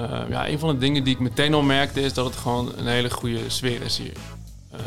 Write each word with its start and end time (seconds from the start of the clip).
Eh, 0.00 0.20
ja, 0.28 0.48
een 0.48 0.58
van 0.58 0.68
de 0.68 0.78
dingen 0.78 1.04
die 1.04 1.14
ik 1.14 1.20
meteen 1.20 1.54
al 1.54 1.62
merkte 1.62 2.00
is 2.00 2.12
dat 2.12 2.24
het 2.24 2.36
gewoon 2.36 2.72
een 2.76 2.86
hele 2.86 3.10
goede 3.10 3.40
sfeer 3.46 3.82
is 3.82 3.98
hier. 3.98 4.12
Eh, 4.70 4.80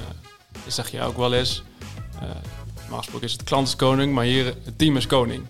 dat 0.63 0.73
zeg 0.73 0.91
je 0.91 1.01
ook 1.01 1.17
wel 1.17 1.33
eens. 1.33 1.63
Uh, 2.15 2.29
normaal 2.79 2.97
gesproken 2.97 3.27
is 3.27 3.33
het 3.33 3.43
klant 3.43 3.67
is 3.67 3.75
koning, 3.75 4.13
maar 4.13 4.23
hier 4.23 4.45
het 4.45 4.77
team 4.77 4.97
is 4.97 5.07
koning. 5.07 5.45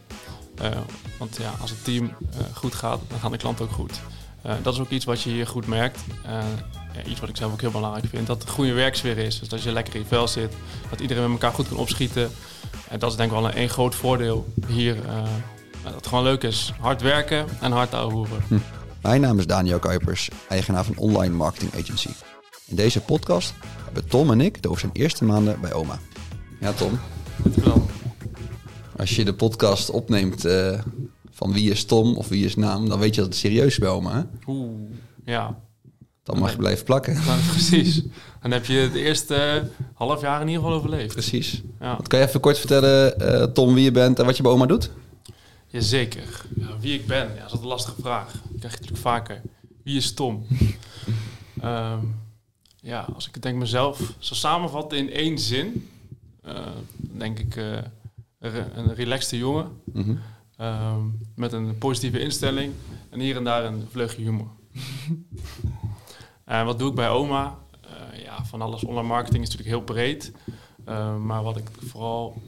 Want 1.18 1.38
ja, 1.41 1.54
als 1.62 1.70
het 1.70 1.84
team 1.84 2.12
goed 2.54 2.76
gaat, 2.76 2.99
dan 3.07 3.20
gaan 3.20 3.31
de 3.31 3.38
klanten 3.38 3.65
ook 3.65 3.71
goed. 3.71 3.99
dat 4.62 4.73
is 4.73 4.79
ook 4.79 4.89
iets 4.89 5.05
wat 5.05 5.21
je 5.21 5.29
hier 5.29 5.47
goed 5.47 5.68
merkt. 5.68 6.00
Iets 7.07 7.20
wat 7.20 7.30
ik 7.30 7.38
zelf 7.38 7.52
ook 7.52 7.61
heel 7.61 7.71
belangrijk 7.71 8.05
vind. 8.09 8.27
Dat 8.27 8.38
het 8.38 8.48
een 8.48 8.54
goede 8.54 8.73
werksfeer 8.73 9.18
is. 9.18 9.39
Dus 9.39 9.50
dat 9.50 9.64
je 9.64 9.71
lekker 9.71 9.95
in 9.95 10.00
je 10.00 10.05
vel 10.07 10.27
zit. 10.27 10.54
Dat 10.89 11.00
iedereen 11.00 11.23
met 11.23 11.32
elkaar 11.32 11.54
goed 11.54 11.68
kan 11.68 11.77
opschieten. 11.77 12.32
En 12.89 13.00
dat 13.00 13.11
is 13.11 13.18
denk 13.18 13.32
ik 13.32 13.38
wel 13.38 13.48
een, 13.48 13.59
een 13.59 13.70
groot 13.70 13.95
voordeel 13.95 14.54
hier. 14.68 14.95
dat 15.84 15.93
het 15.93 16.07
gewoon 16.07 16.23
leuk 16.23 16.43
is. 16.43 16.73
Hard 16.80 17.02
werken 17.02 17.45
en 17.59 17.71
hard 17.71 17.93
ouwehoeren. 17.93 18.43
Hm. 18.48 18.57
Mijn 19.04 19.21
naam 19.21 19.39
is 19.39 19.47
Daniel 19.47 19.79
Kuipers, 19.79 20.29
eigenaar 20.49 20.86
van 20.86 20.97
Online 20.97 21.36
Marketing 21.36 21.73
Agency. 21.73 22.09
In 22.65 22.75
deze 22.75 23.01
podcast 23.01 23.54
hebben 23.86 24.07
Tom 24.07 24.32
en 24.32 24.41
ik 24.41 24.55
het 24.55 24.68
over 24.68 24.79
zijn 24.79 24.91
eerste 24.93 25.25
maanden 25.25 25.61
bij 25.61 25.73
OMA. 25.73 26.00
Ja, 26.59 26.71
Tom. 26.71 27.00
Als 28.97 29.15
je 29.15 29.25
de 29.25 29.33
podcast 29.33 29.89
opneemt 29.89 30.45
uh, 30.45 30.79
van 31.31 31.54
wie 31.54 31.71
is 31.71 31.86
Tom 31.86 32.16
of 32.16 32.28
wie 32.28 32.45
is 32.45 32.55
naam, 32.55 32.89
dan 32.89 33.00
weet 33.00 33.16
je 33.16 33.22
dat 33.22 33.30
het 33.30 33.39
serieus 33.39 33.66
is 33.66 33.78
bij 33.78 33.89
OMA. 33.89 34.14
Hè? 34.14 34.52
Oeh, 34.52 34.89
ja. 35.25 35.59
Dan 36.23 36.39
mag 36.39 36.52
je 36.52 36.58
blijven 36.58 36.86
plakken. 36.86 37.14
Nou, 37.14 37.39
precies. 37.50 38.03
Dan 38.42 38.52
heb 38.52 38.66
je 38.66 38.78
het 38.78 38.95
eerste 38.95 39.67
half 39.94 40.22
jaar 40.22 40.42
in 40.42 40.47
ieder 40.47 40.64
geval 40.64 40.78
overleefd. 40.78 41.14
Precies. 41.14 41.61
Ja. 41.80 41.97
Wat 41.97 42.08
kan 42.08 42.20
je 42.20 42.28
even 42.28 42.39
kort 42.39 42.58
vertellen, 42.58 43.22
uh, 43.22 43.44
Tom, 43.44 43.73
wie 43.73 43.83
je 43.83 43.92
bent 43.92 44.20
en 44.20 44.25
wat 44.25 44.38
je 44.38 44.44
bij 44.44 44.52
OMA 44.52 44.66
doet? 44.66 44.92
Jazeker. 45.73 46.45
Ja, 46.55 46.80
wie 46.80 47.00
ik 47.00 47.08
ben, 47.08 47.36
ja, 47.36 47.41
dat 47.41 47.53
is 47.53 47.59
een 47.59 47.66
lastige 47.66 48.02
vraag. 48.02 48.31
Dat 48.31 48.41
krijg 48.41 48.73
je 48.73 48.80
natuurlijk 48.80 48.97
vaker. 48.97 49.41
Wie 49.83 49.97
is 49.97 50.14
Tom? 50.14 50.47
um, 51.64 52.16
ja, 52.91 53.08
als 53.14 53.27
ik 53.27 53.34
het 53.34 53.44
denk 53.44 53.58
mezelf 53.58 53.98
zou 54.20 54.39
samenvatten 54.39 54.98
in 54.98 55.11
één 55.11 55.39
zin, 55.39 55.89
uh, 56.45 56.67
denk 56.98 57.39
ik 57.39 57.56
uh, 57.56 57.78
een 58.39 58.94
relaxte 58.94 59.38
jongen 59.38 59.81
mm 59.94 60.20
um, 60.59 61.20
met 61.36 61.53
een 61.53 61.78
positieve 61.78 62.20
instelling 62.20 62.73
en 63.09 63.20
hier 63.20 63.36
en 63.36 63.44
daar 63.44 63.66
een 63.66 63.88
vleugje 63.89 64.22
humor. 64.22 64.48
en 66.45 66.66
wat 66.66 66.80
doe 66.80 66.89
ik 66.89 66.95
bij 66.95 67.09
oma? 67.09 67.58
Uh, 67.86 68.23
ja, 68.23 68.45
van 68.45 68.61
alles 68.61 68.83
online 68.83 69.08
marketing 69.08 69.44
is 69.44 69.50
natuurlijk 69.50 69.76
heel 69.76 69.95
breed. 69.95 70.31
maar 71.20 71.44
wat 71.44 71.58
ik 71.58 71.70
vooral 71.86 72.42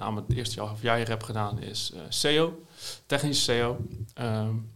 name 0.00 0.22
het 0.26 0.36
eerste 0.36 0.54
jaar 0.60 0.72
of 0.72 0.82
jaar 0.82 1.08
heb 1.08 1.22
gedaan, 1.22 1.60
is 1.60 1.92
uh, 1.94 2.00
SEO, 2.08 2.62
technische 3.06 3.42
SEO. 3.42 3.76
Um, 4.20 4.70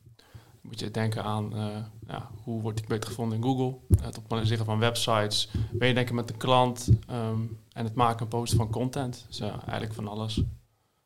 moet 0.60 0.80
je 0.80 0.90
denken 0.90 1.24
aan 1.24 1.50
uh, 1.54 1.66
ja, 2.08 2.30
hoe 2.42 2.62
word 2.62 2.78
ik 2.78 2.88
beter 2.88 3.08
gevonden 3.08 3.38
in 3.38 3.44
Google, 3.44 3.74
het 4.02 4.18
optimaliseren 4.18 4.64
van 4.64 4.78
websites, 4.78 5.50
meedenken 5.72 6.14
met 6.14 6.28
de 6.28 6.34
klant 6.34 6.88
um, 7.10 7.58
en 7.72 7.84
het 7.84 7.94
maken 7.94 8.20
en 8.20 8.28
posten 8.28 8.58
van 8.58 8.70
content. 8.70 9.24
Dus 9.28 9.40
eigenlijk 9.40 9.94
van 9.94 10.08
alles. 10.08 10.42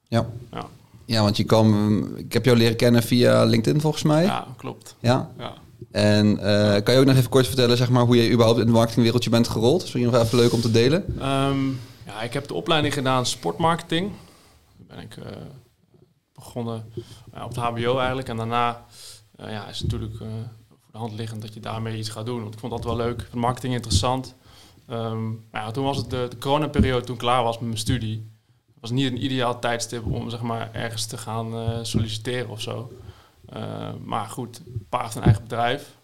Ja. 0.03 0.27
ja. 0.53 0.67
Ja, 1.05 1.23
want 1.23 1.37
je 1.37 1.45
kwam, 1.45 2.03
ik 2.17 2.33
heb 2.33 2.45
jou 2.45 2.57
leren 2.57 2.77
kennen 2.77 3.03
via 3.03 3.45
LinkedIn 3.45 3.81
volgens 3.81 4.03
mij. 4.03 4.25
Ja, 4.25 4.47
klopt. 4.57 4.97
Ja. 5.01 5.31
ja. 5.39 5.55
En 5.91 6.27
uh, 6.27 6.83
kan 6.83 6.95
je 6.95 7.01
ook 7.01 7.07
nog 7.07 7.17
even 7.17 7.31
kort 7.31 7.47
vertellen, 7.47 7.77
zeg 7.77 7.91
maar, 7.91 8.05
hoe 8.05 8.17
je 8.17 8.31
überhaupt 8.31 8.59
in 8.59 8.65
het 8.65 8.75
marketingwereldje 8.75 9.31
bent 9.31 9.49
gerold? 9.49 9.79
Dat 9.79 9.89
is 9.89 9.95
misschien 9.95 10.13
nog 10.13 10.23
even 10.23 10.39
leuk 10.39 10.53
om 10.53 10.61
te 10.61 10.71
delen. 10.71 11.29
Um, 11.29 11.81
ja, 12.09 12.23
ik 12.23 12.33
heb 12.33 12.49
de 12.49 12.55
opleiding 12.55 12.95
gedaan 12.95 13.27
sportmarketing. 13.27 14.13
Daar 14.77 14.97
ben 14.97 15.05
ik 15.05 15.17
uh, 15.17 15.27
begonnen 16.35 16.93
op 17.45 17.55
de 17.55 17.61
HBO 17.61 17.99
eigenlijk. 17.99 18.29
En 18.29 18.37
daarna 18.37 18.85
uh, 19.41 19.51
ja, 19.51 19.67
is 19.67 19.79
het 19.79 19.93
natuurlijk 19.93 20.17
voor 20.69 20.93
de 20.93 20.99
hand 20.99 21.13
liggend 21.13 21.43
dat 21.43 21.55
je 21.55 21.61
daarmee 21.61 21.99
iets 21.99 22.09
gaat 22.09 22.27
doen. 22.27 22.43
Want 22.43 22.55
ik 22.55 22.61
vond 22.61 22.73
dat 22.73 22.85
wel 22.85 22.97
leuk, 22.97 23.35
marketing 23.35 23.75
interessant. 23.75 24.35
Um, 24.91 25.45
ja, 25.53 25.71
toen 25.71 25.85
was 25.85 25.97
het 25.97 26.11
de, 26.11 26.27
de 26.31 26.39
coronaperiode, 26.39 27.05
toen 27.05 27.15
ik 27.15 27.21
klaar 27.21 27.43
was 27.43 27.59
met 27.59 27.67
mijn 27.67 27.79
studie. 27.79 28.31
Het 28.57 28.81
was 28.81 28.91
niet 28.91 29.11
een 29.11 29.25
ideaal 29.25 29.59
tijdstip 29.59 30.07
om 30.07 30.31
zeg 30.31 30.41
maar, 30.41 30.73
ergens 30.73 31.07
te 31.07 31.19
gaan 31.19 31.87
solliciteren 31.87 32.49
of 32.49 32.61
zo. 32.61 32.93
maar 34.05 34.27
goed, 34.27 34.63
pa 34.89 35.03
heeft 35.03 35.15
een 35.15 35.23
eigen 35.23 35.43
bedrijf. 35.43 35.97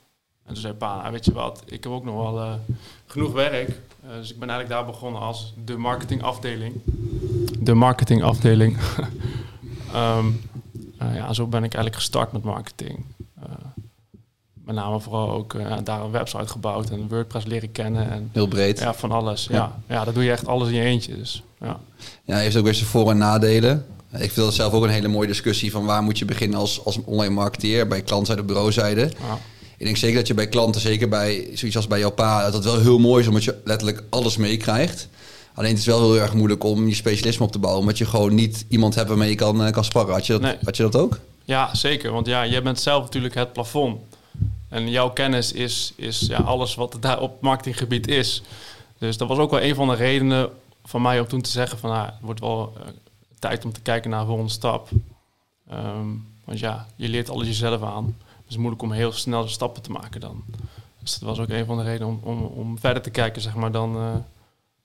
En 0.42 0.52
toen 0.52 0.62
zei 0.62 0.74
pa, 0.74 0.96
nou, 0.96 1.12
weet 1.12 1.24
je 1.24 1.32
wat, 1.32 1.62
ik 1.66 1.82
heb 1.82 1.92
ook 1.92 2.04
nog 2.04 2.14
wel 2.14 2.60
genoeg 3.06 3.32
werk. 3.32 3.80
Eh, 4.08 4.16
dus 4.16 4.32
ik 4.32 4.38
ben 4.38 4.48
eigenlijk 4.48 4.80
daar 4.80 4.92
begonnen 4.92 5.20
als 5.20 5.54
de 5.64 5.76
marketingafdeling. 5.76 6.74
De 7.60 7.74
marketingafdeling. 7.74 8.76
um, 9.94 10.40
ja, 11.14 11.32
zo 11.32 11.46
ben 11.46 11.64
ik 11.64 11.74
eigenlijk 11.74 11.94
gestart 11.94 12.32
met 12.32 12.42
marketing. 12.42 13.04
Uh, 13.38 13.44
met 14.54 14.74
name 14.74 15.00
vooral 15.00 15.30
ook 15.30 15.56
daar 15.84 16.00
een 16.00 16.10
website 16.10 16.46
gebouwd 16.46 16.90
en 16.90 17.08
WordPress 17.08 17.46
leren 17.46 17.72
kennen. 17.72 18.10
En, 18.10 18.30
Heel 18.32 18.46
breed. 18.48 18.78
Ja, 18.78 18.94
van 18.94 19.10
alles. 19.10 19.46
Ja. 19.50 19.80
ja, 19.88 20.04
dat 20.04 20.14
doe 20.14 20.24
je 20.24 20.30
echt 20.30 20.46
alles 20.46 20.68
in 20.68 20.74
je 20.74 20.82
eentje. 20.82 21.16
Dus, 21.16 21.42
ja. 21.60 21.80
ja, 22.24 22.36
heeft 22.36 22.56
ook 22.56 22.64
weer 22.64 22.74
zijn 22.74 22.88
voor- 22.88 23.10
en 23.10 23.18
nadelen. 23.18 23.86
Ik 24.10 24.18
vind 24.18 24.34
dat 24.34 24.54
zelf 24.54 24.72
ook 24.72 24.82
een 24.84 24.88
hele 24.88 25.08
mooie 25.08 25.26
discussie 25.26 25.70
van 25.70 25.84
waar 25.84 26.02
moet 26.02 26.18
je 26.18 26.24
beginnen 26.24 26.58
als, 26.58 26.84
als 26.84 26.98
online 27.04 27.34
marketeer, 27.34 27.88
bij 27.88 28.02
klantzijde 28.02 28.40
of 28.40 28.46
bureauzijde. 28.46 29.00
Ja 29.00 29.38
ik 29.84 29.90
denk 29.90 30.02
zeker 30.02 30.18
dat 30.18 30.26
je 30.26 30.34
bij 30.34 30.48
klanten, 30.48 30.80
zeker 30.80 31.08
bij 31.08 31.48
zoiets 31.52 31.76
als 31.76 31.86
bij 31.86 31.98
jouw 31.98 32.10
pa, 32.10 32.44
dat 32.44 32.54
het 32.54 32.64
wel 32.64 32.80
heel 32.80 32.98
mooi 32.98 33.22
is 33.22 33.28
omdat 33.28 33.44
je 33.44 33.60
letterlijk 33.64 34.02
alles 34.10 34.36
meekrijgt. 34.36 35.08
Alleen 35.54 35.70
het 35.70 35.78
is 35.78 35.86
wel 35.86 36.12
heel 36.12 36.22
erg 36.22 36.34
moeilijk 36.34 36.64
om 36.64 36.88
je 36.88 36.94
specialisme 36.94 37.44
op 37.44 37.52
te 37.52 37.58
bouwen, 37.58 37.82
omdat 37.82 37.98
je 37.98 38.06
gewoon 38.06 38.34
niet 38.34 38.64
iemand 38.68 38.94
hebt 38.94 39.08
waarmee 39.08 39.28
je 39.28 39.34
kan, 39.34 39.64
eh, 39.64 39.72
kan 39.72 39.84
sparren. 39.84 40.14
Had 40.14 40.26
je, 40.26 40.38
dat, 40.38 40.56
had 40.64 40.76
je 40.76 40.82
dat 40.82 40.96
ook? 40.96 41.18
Ja, 41.44 41.74
zeker. 41.74 42.12
Want 42.12 42.26
ja, 42.26 42.46
jij 42.46 42.62
bent 42.62 42.80
zelf 42.80 43.02
natuurlijk 43.02 43.34
het 43.34 43.52
plafond. 43.52 44.00
En 44.68 44.90
jouw 44.90 45.10
kennis 45.10 45.52
is, 45.52 45.92
is 45.96 46.20
ja, 46.20 46.38
alles 46.38 46.74
wat 46.74 46.94
er 46.94 47.00
daar 47.00 47.20
op 47.20 47.40
marketinggebied 47.40 48.08
is. 48.08 48.42
Dus 48.98 49.16
dat 49.16 49.28
was 49.28 49.38
ook 49.38 49.50
wel 49.50 49.62
een 49.62 49.74
van 49.74 49.88
de 49.88 49.94
redenen 49.94 50.48
van 50.84 51.02
mij 51.02 51.20
om 51.20 51.26
toen 51.26 51.42
te 51.42 51.50
zeggen 51.50 51.78
van 51.78 51.90
nou, 51.90 52.06
het 52.06 52.14
wordt 52.20 52.40
wel 52.40 52.72
uh, 52.76 52.82
tijd 53.38 53.64
om 53.64 53.72
te 53.72 53.80
kijken 53.80 54.10
naar 54.10 54.20
een 54.20 54.26
volgende 54.26 54.52
stap. 54.52 54.88
Um, 55.72 56.26
want 56.44 56.58
ja, 56.58 56.86
je 56.96 57.08
leert 57.08 57.30
alles 57.30 57.46
jezelf 57.46 57.82
aan 57.82 58.16
is 58.48 58.56
moeilijk 58.56 58.82
om 58.82 58.92
heel 58.92 59.12
snel 59.12 59.48
stappen 59.48 59.82
te 59.82 59.90
maken 59.90 60.20
dan. 60.20 60.44
Dus 61.02 61.18
dat 61.18 61.28
was 61.28 61.38
ook 61.38 61.48
een 61.48 61.64
van 61.64 61.76
de 61.76 61.84
redenen 61.84 62.08
om, 62.08 62.20
om, 62.22 62.42
om 62.42 62.78
verder 62.78 63.02
te 63.02 63.10
kijken, 63.10 63.42
zeg 63.42 63.54
maar, 63.54 63.72
dan, 63.72 63.96
uh, 63.96 64.14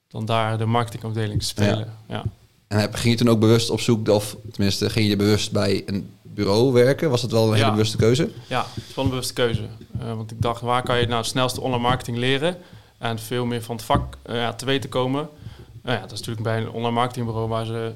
dan 0.07 0.25
daar 0.25 0.57
de 0.57 0.65
marketingafdeling 0.65 1.39
te 1.39 1.47
spelen. 1.47 1.93
Ja. 2.07 2.23
En 2.67 2.93
ging 2.93 3.13
je 3.13 3.19
toen 3.19 3.33
ook 3.33 3.39
bewust 3.39 3.69
op 3.69 3.79
zoek, 3.79 4.09
of 4.09 4.35
tenminste, 4.51 4.89
ging 4.89 5.09
je 5.09 5.15
bewust 5.15 5.51
bij 5.51 5.83
een 5.85 6.09
bureau 6.21 6.71
werken? 6.73 7.09
Was 7.09 7.21
dat 7.21 7.31
wel 7.31 7.47
een 7.47 7.53
hele 7.53 7.71
bewuste 7.71 7.97
keuze? 7.97 8.29
Ja, 8.47 8.65
het 8.73 8.85
was 8.85 8.95
wel 8.95 9.03
een 9.03 9.09
bewuste 9.09 9.33
keuze. 9.33 9.61
Uh, 10.01 10.13
want 10.15 10.31
ik 10.31 10.41
dacht, 10.41 10.61
waar 10.61 10.83
kan 10.83 10.99
je 10.99 11.05
nou 11.05 11.17
het 11.17 11.29
snelste 11.29 11.61
online 11.61 11.81
marketing 11.81 12.17
leren? 12.17 12.57
En 12.97 13.19
veel 13.19 13.45
meer 13.45 13.61
van 13.61 13.75
het 13.75 13.85
vak 13.85 14.17
uh, 14.29 14.35
ja, 14.35 14.53
te 14.53 14.65
weten 14.65 14.89
komen. 14.89 15.29
Nou 15.83 15.95
ja, 15.95 16.01
dat 16.01 16.11
is 16.11 16.17
natuurlijk 16.17 16.43
bij 16.43 16.57
een 16.57 16.69
online 16.69 16.95
marketingbureau 16.95 17.47
waar 17.47 17.65
ze 17.65 17.91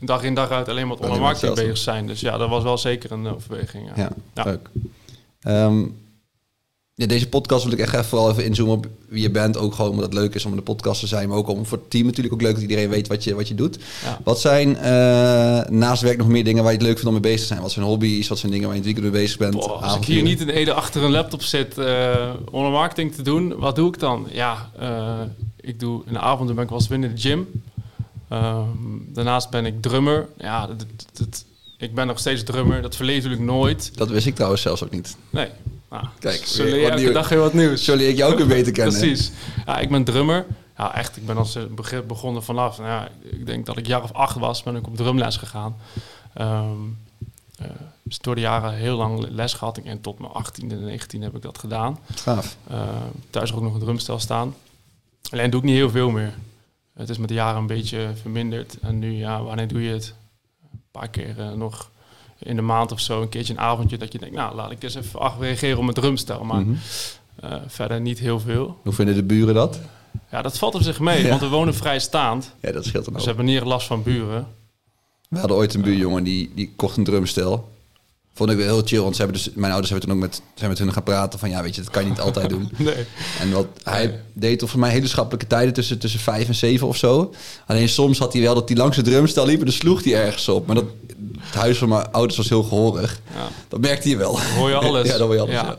dag 0.00 0.22
in 0.22 0.34
dag 0.34 0.50
uit 0.50 0.68
alleen 0.68 0.86
maar 0.86 0.96
met 0.96 1.04
online 1.04 1.24
marketing 1.24 1.54
bezig 1.54 1.78
zijn. 1.78 2.06
Dus 2.06 2.20
ja, 2.20 2.36
dat 2.36 2.48
was 2.48 2.62
wel 2.62 2.78
zeker 2.78 3.12
een 3.12 3.26
overweging. 3.26 3.90
Ja, 3.96 4.10
ja, 4.34 4.44
leuk. 4.44 4.70
Um, 5.46 6.02
ja, 6.96 7.06
deze 7.06 7.28
podcast 7.28 7.64
wil 7.64 7.72
ik 7.72 7.78
echt 7.78 7.92
even 7.92 8.04
vooral 8.04 8.30
even 8.30 8.44
inzoomen 8.44 8.76
op 8.76 8.86
wie 9.08 9.22
je 9.22 9.30
bent. 9.30 9.56
Ook 9.56 9.74
gewoon 9.74 9.90
omdat 9.90 10.04
het 10.04 10.14
leuk 10.14 10.34
is 10.34 10.44
om 10.44 10.50
in 10.50 10.56
de 10.56 10.62
podcast 10.62 11.00
te 11.00 11.06
zijn. 11.06 11.28
Maar 11.28 11.38
ook 11.38 11.48
om 11.48 11.66
voor 11.66 11.78
het 11.78 11.90
team 11.90 12.06
natuurlijk 12.06 12.34
ook 12.34 12.42
leuk 12.42 12.52
dat 12.52 12.62
iedereen 12.62 12.88
weet 12.88 13.08
wat 13.08 13.24
je, 13.24 13.34
wat 13.34 13.48
je 13.48 13.54
doet. 13.54 13.78
Wat 14.24 14.40
zijn 14.40 14.68
uh, 14.68 15.70
naast 15.70 16.02
werk 16.02 16.18
nog 16.18 16.28
meer 16.28 16.44
dingen 16.44 16.62
waar 16.62 16.72
je 16.72 16.78
het 16.78 16.86
leuk 16.86 16.98
vindt 16.98 17.14
om 17.14 17.20
mee 17.20 17.32
bezig 17.32 17.40
te 17.40 17.46
zijn? 17.46 17.60
Wat 17.60 17.72
zijn 17.72 17.84
hobby's? 17.84 18.28
Wat 18.28 18.38
zijn 18.38 18.52
dingen 18.52 18.68
waar 18.68 18.76
je 18.76 18.82
het 18.82 18.92
weekend 18.92 19.12
mee 19.12 19.22
bezig 19.22 19.38
bent? 19.38 19.54
Boah, 19.54 19.82
als 19.82 19.96
ik 19.96 20.04
hier 20.04 20.22
niet 20.22 20.40
in 20.40 20.48
Ede 20.48 20.72
achter 20.72 21.02
een 21.02 21.10
laptop 21.10 21.42
zit 21.42 21.78
uh, 21.78 22.30
online 22.50 22.74
marketing 22.74 23.14
te 23.14 23.22
doen, 23.22 23.56
wat 23.56 23.76
doe 23.76 23.88
ik 23.88 23.98
dan? 23.98 24.26
Ja, 24.30 24.70
uh, 24.80 25.20
ik 25.60 25.80
doe 25.80 26.02
in 26.06 26.12
de 26.12 26.18
avond 26.18 26.54
ben 26.54 26.64
ik 26.64 26.70
wel 26.70 26.78
eens 26.78 26.88
in 26.88 27.00
de 27.00 27.12
gym. 27.14 27.62
Ehm, 28.28 28.66
daarnaast 29.06 29.50
ben 29.50 29.66
ik 29.66 29.82
drummer. 29.82 30.28
Ja, 30.38 30.66
dat, 30.66 30.86
dat 31.12 31.44
ik 31.76 31.94
ben 31.94 32.06
nog 32.06 32.18
steeds 32.18 32.42
drummer. 32.42 32.82
Dat 32.82 32.96
verleed 32.96 33.16
natuurlijk 33.16 33.42
nooit. 33.42 33.96
Dat 33.96 34.08
wist 34.08 34.26
ik 34.26 34.34
trouwens 34.34 34.62
zelfs 34.62 34.84
ook 34.84 34.90
niet. 34.90 35.16
Nee. 35.30 35.48
Nou, 35.90 36.06
Kijk, 36.18 36.46
zullen 36.46 36.78
je 36.78 36.88
elke 36.88 37.12
dag 37.12 37.28
weer 37.28 37.38
wat 37.38 37.52
nieuws. 37.52 37.84
Zullen 37.84 38.08
ik 38.08 38.16
jou 38.16 38.32
ook 38.32 38.38
weer 38.38 38.46
beter 38.46 38.72
kennen? 38.82 38.98
Precies. 38.98 39.30
Ja, 39.66 39.78
ik 39.78 39.88
ben 39.88 40.04
drummer. 40.04 40.46
Ja, 40.76 40.94
echt. 40.94 41.16
Ik 41.16 41.26
ben 41.26 41.36
als 41.36 41.58
begrip 41.70 42.08
begonnen 42.08 42.42
vanaf. 42.42 42.78
Nou, 42.78 42.90
ja, 42.90 43.08
ik 43.22 43.46
denk 43.46 43.66
dat 43.66 43.76
ik 43.76 43.86
jaar 43.86 44.02
of 44.02 44.12
acht 44.12 44.36
was, 44.36 44.62
ben 44.62 44.76
ik 44.76 44.86
op 44.86 44.96
drumles 44.96 45.36
gegaan. 45.36 45.76
Um, 46.40 46.98
uh, 47.60 47.66
dus 48.02 48.18
door 48.18 48.34
de 48.34 48.40
jaren 48.40 48.74
heel 48.74 48.96
lang 48.96 49.26
les 49.30 49.52
gehad. 49.52 49.78
En 49.78 50.00
tot 50.00 50.18
mijn 50.18 50.32
18e 50.32 50.70
en 50.70 51.00
19e 51.00 51.18
heb 51.18 51.36
ik 51.36 51.42
dat 51.42 51.58
gedaan. 51.58 51.98
Gaaf. 52.14 52.56
Uh, 52.70 52.78
thuis 53.30 53.52
ook 53.52 53.62
nog 53.62 53.74
een 53.74 53.80
drumstel 53.80 54.18
staan. 54.18 54.54
Alleen 55.30 55.50
doe 55.50 55.60
ik 55.60 55.66
niet 55.66 55.76
heel 55.76 55.90
veel 55.90 56.10
meer. 56.10 56.34
Het 56.94 57.08
is 57.08 57.18
met 57.18 57.28
de 57.28 57.34
jaren 57.34 57.60
een 57.60 57.66
beetje 57.66 58.10
verminderd. 58.20 58.76
En 58.80 58.98
nu, 58.98 59.12
ja, 59.12 59.42
wanneer 59.42 59.68
doe 59.68 59.82
je 59.82 59.92
het? 59.92 60.14
Paar 61.00 61.08
keer 61.08 61.34
uh, 61.38 61.52
nog 61.52 61.90
in 62.38 62.56
de 62.56 62.62
maand 62.62 62.92
of 62.92 63.00
zo 63.00 63.22
een 63.22 63.28
keertje 63.28 63.52
een 63.52 63.60
avondje 63.60 63.98
dat 63.98 64.12
je 64.12 64.18
denkt, 64.18 64.34
nou 64.34 64.54
laat 64.54 64.70
ik 64.70 64.82
eens 64.82 64.94
even 64.94 65.20
ach, 65.20 65.38
reageren 65.38 65.76
op 65.76 65.82
mijn 65.82 65.94
drumstel. 65.94 66.44
Maar 66.44 66.60
mm 66.60 66.78
uh, 67.44 67.54
verder 67.66 68.00
niet 68.00 68.18
heel 68.18 68.40
veel. 68.40 68.78
Hoe 68.82 68.92
vinden 68.92 69.14
de 69.14 69.22
buren 69.22 69.54
dat? 69.54 69.80
Ja, 70.30 70.42
dat 70.42 70.58
valt 70.58 70.74
op 70.74 70.82
zich 70.82 71.00
mee, 71.00 71.28
want 71.28 71.40
we 71.40 71.48
wonen 71.48 71.74
vrijstaand. 71.74 72.54
Ja, 72.60 72.72
dat 72.72 72.84
scheelt 72.84 73.04
dan 73.04 73.14
Dus 73.14 73.22
we 73.22 73.28
hebben 73.28 73.46
niet 73.46 73.62
last 73.62 73.86
van 73.86 74.02
buren. 74.02 74.46
We 75.28 75.38
hadden 75.38 75.56
ooit 75.56 75.74
een 75.74 75.82
buurjongen 75.82 76.24
die, 76.24 76.52
die 76.54 76.72
kocht 76.76 76.96
een 76.96 77.04
drumstel. 77.04 77.72
Vond 78.36 78.50
ik 78.50 78.56
wel 78.56 78.66
heel 78.66 78.82
chill, 78.84 79.00
want 79.00 79.16
ze 79.16 79.22
hebben 79.22 79.42
dus, 79.42 79.54
mijn 79.54 79.72
ouders 79.72 79.90
hebben 79.90 80.08
toen 80.08 80.16
ook 80.16 80.22
met, 80.24 80.42
zijn 80.54 80.70
met 80.70 80.78
hun 80.78 80.92
gaan 80.92 81.02
praten 81.02 81.38
van 81.38 81.50
ja, 81.50 81.62
weet 81.62 81.74
je, 81.74 81.80
dat 81.82 81.90
kan 81.90 82.02
je 82.02 82.08
niet 82.08 82.20
altijd 82.28 82.48
doen. 82.50 82.70
Nee. 82.76 83.06
En 83.40 83.52
wat 83.52 83.66
hij 83.82 84.20
deed 84.32 84.62
of 84.62 84.70
voor 84.70 84.80
mij 84.80 84.90
hele 84.90 85.06
schappelijke 85.06 85.46
tijden 85.46 85.74
tussen, 85.74 85.98
tussen 85.98 86.20
vijf 86.20 86.48
en 86.48 86.54
zeven 86.54 86.86
of 86.86 86.96
zo. 86.96 87.34
Alleen 87.66 87.88
soms 87.88 88.18
had 88.18 88.32
hij 88.32 88.42
wel 88.42 88.54
dat 88.54 88.68
hij 88.68 88.78
langs 88.78 88.96
de 88.96 89.02
drumstel 89.02 89.46
liep 89.46 89.58
en 89.58 89.64
dan 89.64 89.74
sloeg 89.74 90.04
hij 90.04 90.14
ergens 90.14 90.48
op. 90.48 90.66
Maar 90.66 90.74
dat, 90.74 90.84
het 91.40 91.54
huis 91.54 91.78
van 91.78 91.88
mijn 91.88 92.12
ouders 92.12 92.36
was 92.36 92.48
heel 92.48 92.62
gehoorig. 92.62 93.20
Ja. 93.34 93.48
Dat 93.68 93.80
merkte 93.80 94.08
je 94.08 94.16
wel. 94.16 94.40
Hoor 94.40 94.68
je 94.68 94.76
alles? 94.76 95.06
ja, 95.10 95.18
dat 95.18 95.20
hoor 95.26 95.34
je 95.34 95.40
alles. 95.40 95.54
Ja. 95.54 95.64
Ja. 95.64 95.78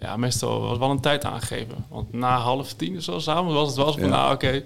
Ja, 0.00 0.16
meestal 0.16 0.60
was 0.60 0.78
wel 0.78 0.90
een 0.90 1.00
tijd 1.00 1.24
aangegeven. 1.24 1.84
Want 1.88 2.12
na 2.12 2.38
half 2.38 2.72
tien 2.72 2.96
of 2.96 3.02
zo 3.02 3.18
s'avonds 3.18 3.54
was 3.54 3.66
het 3.66 3.76
wel 3.76 3.92
zo 3.92 3.98
van, 4.00 4.08
nou 4.08 4.34
oké, 4.34 4.62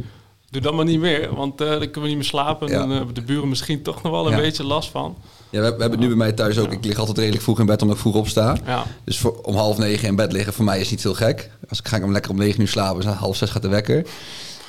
doe 0.50 0.62
dat 0.62 0.74
maar 0.74 0.84
niet 0.84 1.00
meer. 1.00 1.34
Want 1.34 1.60
eh, 1.60 1.68
dan 1.68 1.78
kunnen 1.78 2.02
we 2.02 2.06
niet 2.08 2.16
meer 2.16 2.24
slapen. 2.24 2.66
En 2.68 2.72
Ja. 2.72 2.78
dan 2.78 2.90
hebben 2.90 3.14
de 3.14 3.22
buren 3.22 3.48
misschien 3.48 3.82
toch 3.82 4.02
nog 4.02 4.12
wel 4.12 4.30
een 4.32 4.36
beetje 4.36 4.64
last 4.64 4.90
van. 4.90 5.16
Ja, 5.50 5.60
we, 5.60 5.66
we 5.66 5.80
hebben 5.80 5.90
het 5.90 6.00
nu 6.00 6.06
bij 6.06 6.16
mij 6.16 6.32
thuis 6.32 6.58
ook. 6.58 6.72
Ik 6.72 6.84
lig 6.84 6.98
altijd 6.98 7.18
redelijk 7.18 7.42
vroeg 7.42 7.60
in 7.60 7.66
bed 7.66 7.82
omdat 7.82 7.96
ik 7.96 8.02
vroeg 8.02 8.14
opsta. 8.14 8.56
Ja, 8.66 8.84
Dus 9.04 9.18
voor, 9.18 9.40
om 9.42 9.54
half 9.54 9.78
negen 9.78 10.08
in 10.08 10.16
bed 10.16 10.32
liggen 10.32 10.52
voor 10.52 10.64
mij 10.64 10.80
is 10.80 10.90
niet 10.90 11.02
heel 11.02 11.14
gek. 11.14 11.50
Als 11.68 11.78
ik 11.78 11.88
ga 11.88 11.96
ik 11.96 12.04
om 12.04 12.12
lekker 12.12 12.30
om 12.30 12.36
negen 12.36 12.60
uur 12.60 12.68
slapen, 12.68 13.02
dus 13.02 13.12
half 13.12 13.36
zes 13.36 13.50
gaat 13.50 13.62
de 13.62 13.68
wekker. 13.68 13.96
En 13.96 14.04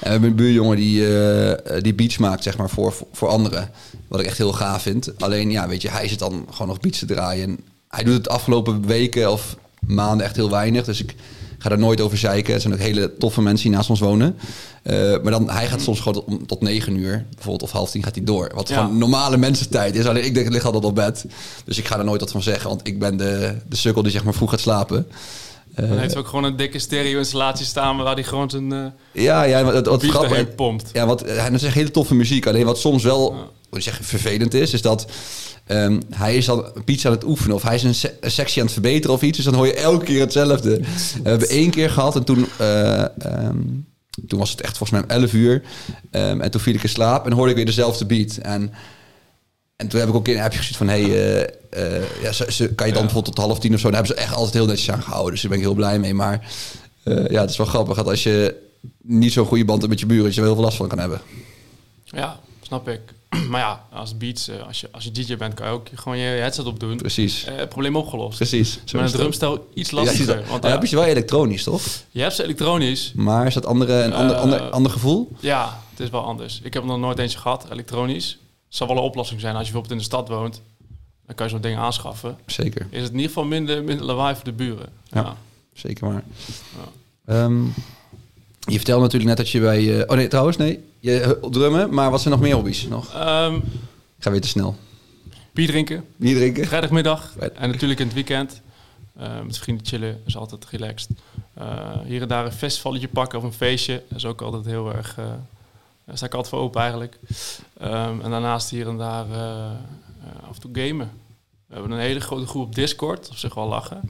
we 0.06 0.10
hebben 0.10 0.30
een 0.30 0.36
buurjongen 0.36 0.78
die, 0.78 1.18
eh, 1.18 1.82
die 1.82 1.94
beats 1.94 2.18
maakt 2.18 2.44
zeg 2.44 2.58
maar, 2.58 2.70
voor, 2.70 2.94
voor, 2.94 3.08
voor 3.12 3.28
anderen. 3.28 3.70
Wat 4.08 4.20
ik 4.20 4.26
echt 4.26 4.38
heel 4.38 4.54
gaaf 4.54 4.82
vind. 4.82 5.12
Alleen, 5.22 5.52
ja, 5.52 5.68
weet 5.68 5.82
je, 5.82 5.90
hij 5.90 6.08
zit 6.08 6.20
dan 6.20 6.48
gewoon 6.52 6.68
nog 6.68 6.80
beats 6.80 7.00
te 7.00 7.06
draaien. 7.06 7.44
En 7.44 7.60
hij 7.88 8.04
doet 8.04 8.14
het 8.14 8.24
de 8.24 8.30
afgelopen 8.30 8.86
weken 8.86 9.32
of 9.32 9.56
maanden 9.80 10.26
echt 10.26 10.36
heel 10.36 10.50
weinig. 10.50 10.86
Dus 10.86 11.02
ik 11.02 11.16
ga 11.60 11.70
daar 11.70 11.80
nooit 11.80 12.02
over 12.02 12.18
zeiken. 12.18 12.54
Het 12.54 12.62
zijn 12.62 12.74
ook 12.74 12.80
hele 12.80 13.14
toffe 13.18 13.42
mensen 13.42 13.68
die 13.68 13.76
naast 13.78 13.90
ons 13.90 14.00
wonen. 14.00 14.38
Eh, 14.84 14.96
maar 14.96 15.32
dan, 15.32 15.50
hij 15.50 15.68
gaat 15.68 15.82
soms 15.82 15.98
gewoon 16.00 16.14
tot, 16.14 16.26
om- 16.26 16.48
tot 16.48 16.62
negen 16.62 16.96
uur, 16.96 17.26
bijvoorbeeld, 17.36 17.64
of 17.64 17.72
half 17.72 17.90
tien 17.92 18.04
gaat 18.04 18.16
hij 18.16 18.24
door. 18.24 18.52
Wat 18.56 18.70
Ja. 18.70 18.76
gewoon 18.82 18.98
normale 18.98 19.38
mensentijd 19.38 19.96
is. 19.96 20.06
Alleen 20.06 20.26
ik 20.26 20.34
denk, 20.34 20.46
ik 20.46 20.52
lig 20.52 20.66
altijd 20.66 20.84
op 20.86 20.96
bed. 20.96 21.26
Dus 21.66 21.78
ik 21.78 21.88
ga 21.88 21.98
er 21.98 22.04
nooit 22.06 22.22
wat 22.22 22.32
van 22.32 22.42
zeggen, 22.42 22.70
want 22.70 22.88
ik 22.88 23.00
ben 23.00 23.18
de, 23.18 23.56
de 23.70 23.76
sukkel 23.76 24.02
die 24.04 24.12
zeg 24.12 24.24
maar 24.24 24.34
vroeg 24.34 24.50
gaat 24.50 24.60
slapen. 24.60 25.08
Eh, 25.76 25.90
dan 25.90 25.98
heeft 25.98 26.12
hij 26.14 26.22
ook 26.22 26.28
gewoon 26.28 26.44
een 26.44 26.56
dikke 26.56 26.80
stereo-installatie 26.80 27.66
staan 27.66 27.98
waar 27.98 28.14
hij 28.14 28.24
gewoon 28.24 28.50
zijn 28.50 28.72
eh 28.74 28.86
ja, 29.24 29.44
ja, 29.44 29.64
wat, 29.64 29.86
wat 29.86 30.04
grappig. 30.04 30.56
pompt. 30.56 30.90
Ja, 30.94 31.06
wat, 31.06 31.20
hij 31.26 31.50
dat 31.50 31.60
is 31.62 31.64
echt 31.64 31.74
hele 31.76 31.92
toffe 31.92 32.16
muziek. 32.16 32.48
Alleen 32.48 32.66
wat 32.66 32.80
soms 32.80 33.04
wel, 33.04 33.34
Ja. 33.34 33.40
hoe 33.70 33.82
zeg, 33.82 34.00
vervelend 34.02 34.54
is, 34.54 34.74
is 34.74 34.82
dat 34.82 35.06
ehm, 35.70 36.00
hij 36.10 36.36
is 36.36 36.46
dan 36.46 36.66
een 36.74 36.84
pizza 36.84 37.10
aan 37.10 37.16
het 37.16 37.24
oefenen 37.24 37.56
of 37.56 37.62
hij 37.64 37.76
is 37.76 37.84
een, 37.84 37.96
se- 37.96 38.18
een 38.22 38.32
sectie 38.32 38.58
aan 38.60 38.64
het 38.66 38.74
verbeteren 38.74 39.16
of 39.16 39.22
iets. 39.22 39.36
Dus 39.36 39.46
dan 39.46 39.54
hoor 39.54 39.66
je 39.68 39.74
elke 39.74 40.06
keer 40.06 40.20
hetzelfde. 40.20 40.80
We 41.24 41.30
hebben 41.30 41.50
één 41.50 41.70
keer 41.70 41.90
gehad 41.90 42.16
en 42.16 42.24
toen, 42.24 42.46
eh, 42.58 43.00
ehm, 43.26 43.58
toen 44.28 44.40
was 44.40 44.52
het 44.52 44.62
echt 44.62 44.78
volgens 44.78 45.00
mij 45.06 45.16
om 45.18 45.22
11 45.24 45.34
uur. 45.34 45.62
Ehm, 46.12 46.42
en 46.42 46.52
toen 46.52 46.62
viel 46.62 46.74
ik 46.74 46.84
in 46.84 46.90
slaap 46.90 47.26
en 47.26 47.32
hoorde 47.32 47.50
ik 47.50 47.56
weer 47.56 47.66
dezelfde 47.66 48.06
beat. 48.06 48.38
En, 48.38 48.74
en 49.76 49.88
toen 49.88 50.00
heb 50.00 50.10
ik 50.10 50.16
ook 50.16 50.28
in 50.28 50.38
een 50.38 50.44
appje 50.44 50.58
gezien 50.60 50.76
van, 50.78 50.88
hey, 50.88 51.04
eh, 51.04 51.42
eh, 51.98 52.04
ja, 52.22 52.32
ze, 52.32 52.46
ze- 52.52 52.74
kan 52.74 52.88
je 52.88 52.94
dan 52.94 53.02
Ja. 53.02 53.08
bijvoorbeeld 53.08 53.36
tot 53.36 53.46
half 53.46 53.60
tien 53.60 53.74
of 53.74 53.80
zo? 53.80 53.90
Daar 53.92 53.96
hebben 54.04 54.16
ze 54.18 54.24
echt 54.24 54.34
altijd 54.34 54.54
heel 54.54 54.66
netjes 54.66 54.92
aan 54.92 55.04
gehouden. 55.04 55.32
Dus 55.32 55.42
daar 55.42 55.50
ben 55.52 55.60
ik 55.60 55.66
heel 55.66 55.76
blij 55.76 56.00
mee. 56.00 56.14
Maar 56.14 56.52
ja, 57.30 57.42
het 57.42 57.50
is 57.50 57.58
wel 57.58 57.66
grappig 57.68 57.96
dat 57.96 58.08
als 58.08 58.24
je 58.24 58.56
niet 59.02 59.32
zo'n 59.34 59.46
goede 59.46 59.66
band 59.66 59.78
hebt 59.80 59.90
met 59.92 60.00
je 60.00 60.06
buren, 60.06 60.24
dat 60.24 60.34
je 60.34 60.40
er 60.40 60.46
heel 60.46 60.56
veel 60.56 60.64
last 60.64 60.78
van 60.78 60.88
kan 60.88 61.00
hebben. 61.00 61.22
Ja, 62.04 62.40
snap 62.62 62.88
ik. 62.90 63.00
Maar 63.50 63.60
ja, 63.60 63.86
als 63.92 64.18
beats, 64.18 64.48
eh, 64.48 64.68
als 64.68 64.80
je, 64.82 64.88
als 64.92 65.04
je 65.04 65.12
DJ 65.12 65.38
bent, 65.38 65.54
kan 65.54 65.68
je 65.68 65.74
ook 65.74 65.88
gewoon 65.94 66.18
je 66.18 66.24
headset 66.24 66.66
opdoen. 66.66 66.98
Precies. 66.98 67.44
Eh, 67.44 67.68
probleem 67.68 67.96
opgelost. 67.96 68.36
Precies. 68.38 68.80
Is 68.86 68.92
een 68.94 69.08
drumstel 69.08 69.68
iets 69.74 69.90
Ja, 69.90 69.96
lastiger. 69.96 70.36
dat. 70.36 70.48
want 70.48 70.64
ja, 70.64 70.70
heb 70.70 70.82
je 70.82 70.88
ze 70.88 70.96
wel 70.96 71.06
elektronisch, 71.06 71.64
toch? 71.64 71.82
je 72.12 72.22
hebt 72.22 72.34
ze 72.36 72.44
elektronisch. 72.44 73.12
Maar 73.16 73.48
is 73.48 73.54
dat 73.54 73.66
andere, 73.66 73.94
een 74.04 74.14
ander, 74.14 74.36
Eh, 74.36 74.42
ander, 74.42 74.60
ander 74.70 74.92
gevoel? 74.92 75.32
Ja, 75.40 75.80
het 75.90 76.00
is 76.00 76.10
wel 76.10 76.24
anders. 76.24 76.60
Ik 76.64 76.74
heb 76.74 76.84
nog 76.84 77.00
nooit 77.00 77.20
eentje 77.20 77.38
gehad, 77.40 77.66
elektronisch. 77.72 78.30
Het 78.68 78.78
zal 78.78 78.88
wel 78.88 78.98
een 78.98 79.04
oplossing 79.04 79.40
zijn 79.40 79.56
als 79.56 79.68
je 79.68 79.72
bijvoorbeeld 79.74 80.02
in 80.02 80.08
de 80.10 80.16
stad 80.16 80.28
woont. 80.28 80.62
Dan 81.26 81.36
kan 81.36 81.46
je 81.46 81.52
zo'n 81.52 81.62
ding 81.62 81.78
aanschaffen. 81.78 82.38
Zeker. 82.46 82.88
Is 82.90 83.02
het 83.02 83.10
in 83.10 83.16
ieder 83.16 83.28
geval 83.28 83.46
minder, 83.46 83.84
minder 83.84 84.06
lawaai 84.06 84.36
voor 84.36 84.44
de 84.44 84.52
buren. 84.52 84.90
Ja. 85.04 85.22
Ja. 85.22 85.36
Zeker 85.74 86.08
maar. 86.08 86.24
Ehm, 87.26 87.64
je 88.60 88.76
vertelde 88.76 89.02
natuurlijk 89.02 89.30
net 89.30 89.38
dat 89.38 89.50
je 89.50 89.60
bij... 89.60 89.96
eh, 90.00 90.04
oh 90.08 90.16
nee, 90.16 90.28
trouwens, 90.28 90.58
nee. 90.58 90.80
Je 91.00 91.20
eh, 91.22 91.50
drummen, 91.50 91.94
maar 91.94 92.12
wat 92.12 92.22
zijn 92.22 92.34
nog 92.34 92.44
meer 92.44 92.54
hobby's 92.56 92.84
nog? 92.88 93.14
Ehm, 93.14 93.56
Ik 93.56 94.26
ga 94.26 94.32
weer 94.32 94.42
te 94.42 94.48
snel. 94.48 94.76
bier 95.52 95.68
drinken, 95.68 96.06
Bier 96.16 96.36
drinken? 96.36 96.66
vrijdagmiddag 96.68 97.36
en 97.38 97.70
natuurlijk 97.70 98.00
in 98.00 98.06
het 98.06 98.16
weekend. 98.16 98.62
Eh, 99.16 99.42
met 99.42 99.58
vrienden 99.58 99.86
chillen 99.86 100.22
is 100.26 100.38
altijd 100.38 100.66
relaxed. 100.66 101.10
Eh, 101.54 102.00
hier 102.06 102.22
en 102.22 102.28
daar 102.28 102.46
een 102.46 102.52
festivalletje 102.52 103.08
pakken 103.08 103.38
of 103.40 103.44
een 103.44 103.54
feestje. 103.54 104.04
Dat 104.10 104.18
is 104.18 104.26
ook 104.26 104.42
altijd 104.42 104.66
heel 104.66 104.94
erg... 104.96 105.18
eh, 105.18 105.26
daar 106.06 106.18
sta 106.18 106.26
ik 106.26 106.34
altijd 106.34 106.54
voor 106.54 106.64
open 106.64 106.82
eigenlijk. 106.82 107.18
Ehm, 107.80 108.22
en 108.22 108.30
daarnaast 108.30 108.70
hier 108.70 108.88
en 108.88 108.98
daar 108.98 109.26
af 110.48 110.56
en 110.56 110.62
toe 110.62 110.72
gamen. 110.74 111.12
We 111.68 111.74
hebben 111.74 111.92
een 111.92 112.00
hele 112.00 112.20
grote 112.20 112.46
groep 112.48 112.66
op 112.66 112.76
Discord. 112.76 113.30
Op 113.30 113.36
zich 113.38 113.54
wel 113.54 113.68
lachen. 113.68 114.02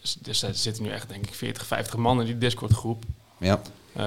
Dus, 0.00 0.16
dus 0.20 0.42
er 0.42 0.54
zitten 0.54 0.82
nu 0.82 0.88
echt 0.88 1.08
denk 1.08 1.26
ik 1.26 1.34
40, 1.34 1.66
50 1.66 1.96
man 1.96 2.20
in 2.20 2.26
die 2.26 2.38
Discord 2.38 2.72
groep. 2.72 3.04
Ja. 3.38 3.60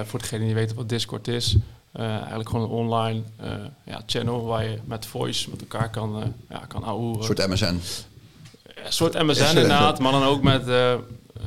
Voor 0.04 0.18
degenen 0.18 0.46
die 0.46 0.54
weten 0.54 0.76
wat 0.76 0.88
Discord 0.88 1.28
is. 1.28 1.56
Eh, 1.94 2.16
eigenlijk 2.16 2.48
gewoon 2.48 2.64
een 2.64 2.76
online 2.76 3.22
eh, 3.36 3.52
ja, 3.84 4.02
channel 4.06 4.44
waar 4.44 4.64
je 4.64 4.78
met 4.84 5.06
voice 5.06 5.50
met 5.50 5.60
elkaar 5.60 5.90
kan, 5.90 6.22
eh 6.22 6.28
ja, 6.50 6.58
kan. 6.68 6.88
Een 6.88 7.22
soort 7.24 7.46
MSN. 7.48 7.64
Een 7.64 8.92
soort 8.92 9.22
MSN 9.22 9.44
inderdaad, 9.44 9.98
maar 9.98 10.12
dan 10.12 10.22
ook 10.22 10.42
met, 10.42 10.66